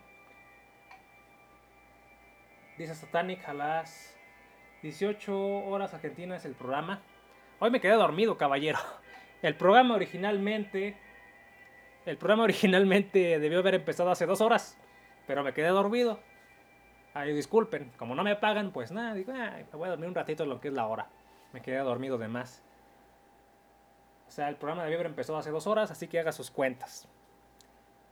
Dice 2.78 2.94
Satanic 2.94 3.48
a 3.48 3.54
las 3.54 4.18
18 4.82 5.34
horas 5.66 5.94
argentinas 5.94 6.46
el 6.46 6.56
programa. 6.56 7.02
Hoy 7.60 7.72
me 7.72 7.80
quedé 7.80 7.94
dormido, 7.94 8.38
caballero. 8.38 8.80
El 9.42 9.56
programa 9.56 9.96
originalmente. 9.96 10.98
El 12.06 12.18
programa 12.18 12.44
originalmente 12.44 13.40
debió 13.40 13.60
haber 13.60 13.76
empezado 13.76 14.12
hace 14.12 14.26
dos 14.26 14.42
horas. 14.42 14.78
Pero 15.28 15.44
me 15.44 15.54
quedé 15.54 15.70
dormido. 15.70 16.20
Ay, 17.14 17.34
disculpen. 17.34 17.92
Como 17.98 18.14
no 18.16 18.24
me 18.24 18.36
pagan, 18.36 18.72
pues 18.72 18.92
nada, 18.92 19.14
digo, 19.14 19.34
me 19.34 19.64
voy 19.74 19.88
a 19.88 19.92
dormir 19.92 20.08
un 20.08 20.16
ratito 20.16 20.46
lo 20.46 20.60
que 20.60 20.68
es 20.68 20.74
la 20.74 20.88
hora. 20.88 21.08
Me 21.54 21.62
quedé 21.62 21.78
dormido 21.78 22.18
de 22.18 22.28
más. 22.28 22.64
O 24.32 24.34
sea, 24.34 24.48
el 24.48 24.56
programa 24.56 24.84
debió 24.84 24.96
haber 24.96 25.08
empezado 25.08 25.38
hace 25.38 25.52
dos 25.52 25.67
horas, 25.67 25.91
así 25.91 26.08
que 26.08 26.17
haga 26.17 26.32
sus 26.32 26.52
cuentas. 26.52 27.06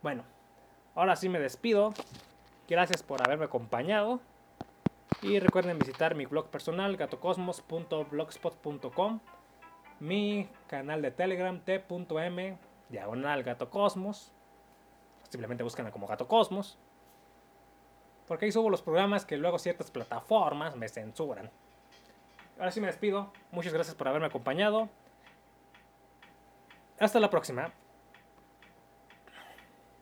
Bueno, 0.02 0.22
ahora 0.94 1.16
sí 1.16 1.30
me 1.30 1.40
despido. 1.40 1.94
Gracias 2.68 3.02
por 3.02 3.26
haberme 3.26 3.46
acompañado. 3.46 4.20
Y 5.22 5.40
recuerden 5.40 5.78
visitar 5.78 6.14
mi 6.14 6.26
blog 6.26 6.50
personal, 6.50 6.98
gatocosmos.blogspot.com, 6.98 9.20
mi 10.00 10.46
canal 10.66 11.00
de 11.00 11.10
Telegram, 11.10 11.58
t.m, 11.58 12.58
diagonal 12.90 13.42
gatocosmos. 13.42 14.30
Simplemente 15.30 15.62
búsquenla 15.62 15.90
como 15.90 16.06
gatocosmos. 16.06 16.76
Porque 18.28 18.44
ahí 18.44 18.52
subo 18.52 18.68
los 18.68 18.82
programas 18.82 19.24
que 19.24 19.38
luego 19.38 19.58
ciertas 19.58 19.90
plataformas 19.90 20.76
me 20.76 20.90
censuran. 20.90 21.50
Ahora 22.58 22.72
sí 22.72 22.82
me 22.82 22.88
despido. 22.88 23.32
Muchas 23.52 23.72
gracias 23.72 23.96
por 23.96 24.06
haberme 24.06 24.26
acompañado. 24.26 24.90
Hasta 27.00 27.18
la 27.18 27.30
próxima. 27.30 27.72